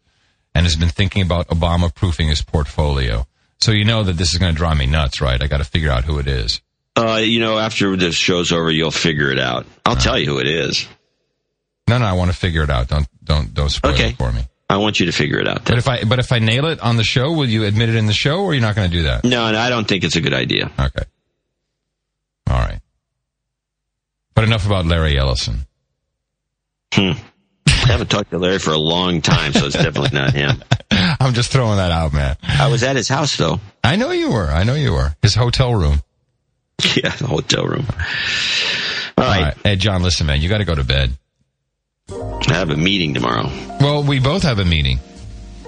[0.54, 3.26] and has been thinking about Obama proofing his portfolio.
[3.58, 5.42] So you know that this is going to drive me nuts, right?
[5.42, 6.60] I got to figure out who it is.
[6.96, 9.66] Uh, you know, after the show's over, you'll figure it out.
[9.84, 10.88] I'll tell you who it is.
[11.88, 12.88] No, no, I want to figure it out.
[12.88, 14.08] Don't, don't, don't spoil Okay.
[14.10, 14.42] it for me.
[14.68, 15.64] I want you to figure it out.
[15.64, 17.94] But if I, but if I nail it on the show, will you admit it
[17.94, 19.24] in the show or you're not going to do that?
[19.24, 20.70] No, no, I don't think it's a good idea.
[20.78, 21.04] Okay.
[22.50, 22.80] All right.
[24.34, 25.66] But enough about Larry Ellison.
[26.92, 27.12] Hmm.
[27.68, 30.62] I haven't talked to Larry for a long time, so it's definitely not him.
[30.90, 32.36] I'm just throwing that out, man.
[32.42, 33.60] I was at his house though.
[33.84, 34.46] I know you were.
[34.48, 35.14] I know you were.
[35.22, 36.02] His hotel room.
[36.96, 37.86] Yeah, the hotel room.
[39.18, 39.54] All right.
[39.62, 41.12] Hey, John, listen, man, you got to go to bed.
[42.10, 43.50] I have a meeting tomorrow.
[43.80, 45.00] Well, we both have a meeting.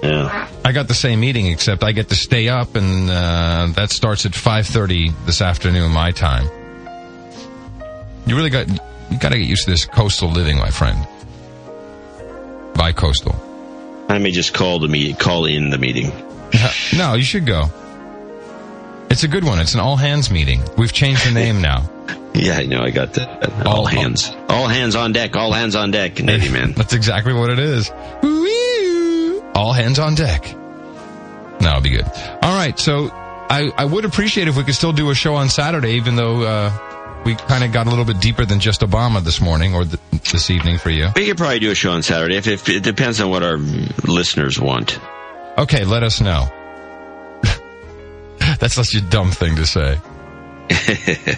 [0.01, 0.47] Yeah.
[0.63, 4.25] I got the same meeting, except I get to stay up, and uh, that starts
[4.25, 6.47] at 5:30 this afternoon, my time.
[8.25, 11.05] You really got you got to get used to this coastal living, my friend.
[12.75, 13.35] By coastal.
[14.07, 16.11] I may just call the meeting, call in the meeting.
[16.95, 17.65] No, you should go.
[19.09, 19.59] It's a good one.
[19.59, 20.61] It's an all hands meeting.
[20.77, 21.89] We've changed the name now.
[22.31, 22.81] Yeah, I know.
[22.83, 23.65] I got that.
[23.65, 24.31] All, All- hands.
[24.47, 25.35] All hands on deck.
[25.35, 26.19] All hands on deck.
[26.21, 26.71] Navy man.
[26.77, 27.91] That's exactly what it is.
[28.21, 29.41] Woo!
[29.55, 30.43] All hands on deck.
[31.59, 32.05] That'll be good.
[32.43, 35.49] All right, so I, I would appreciate if we could still do a show on
[35.49, 39.21] Saturday, even though uh, we kind of got a little bit deeper than just Obama
[39.21, 39.99] this morning or th-
[40.31, 41.09] this evening for you.
[41.15, 42.37] We could probably do a show on Saturday.
[42.37, 44.99] If, if it depends on what our listeners want.
[45.57, 46.47] Okay, let us know.
[48.59, 49.99] That's such a dumb thing to say.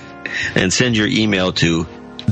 [0.56, 1.86] and send your email to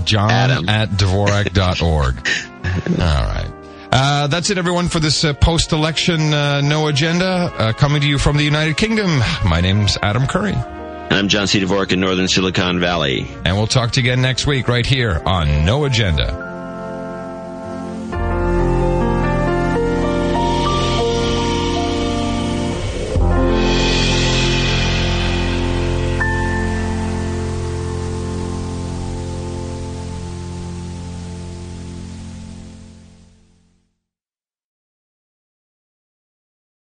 [0.04, 0.68] John Adam.
[0.70, 2.16] at Dvorak.org.
[3.00, 3.52] All right.
[3.92, 8.20] Uh, that's it, everyone, for this uh, post-election uh, no agenda uh, coming to you
[8.20, 9.20] from the United Kingdom.
[9.44, 11.60] My name's Adam Curry, I'm John C.
[11.60, 13.28] Dvorak in Northern Silicon Valley.
[13.46, 16.49] and we'll talk to you again next week right here on No Agenda.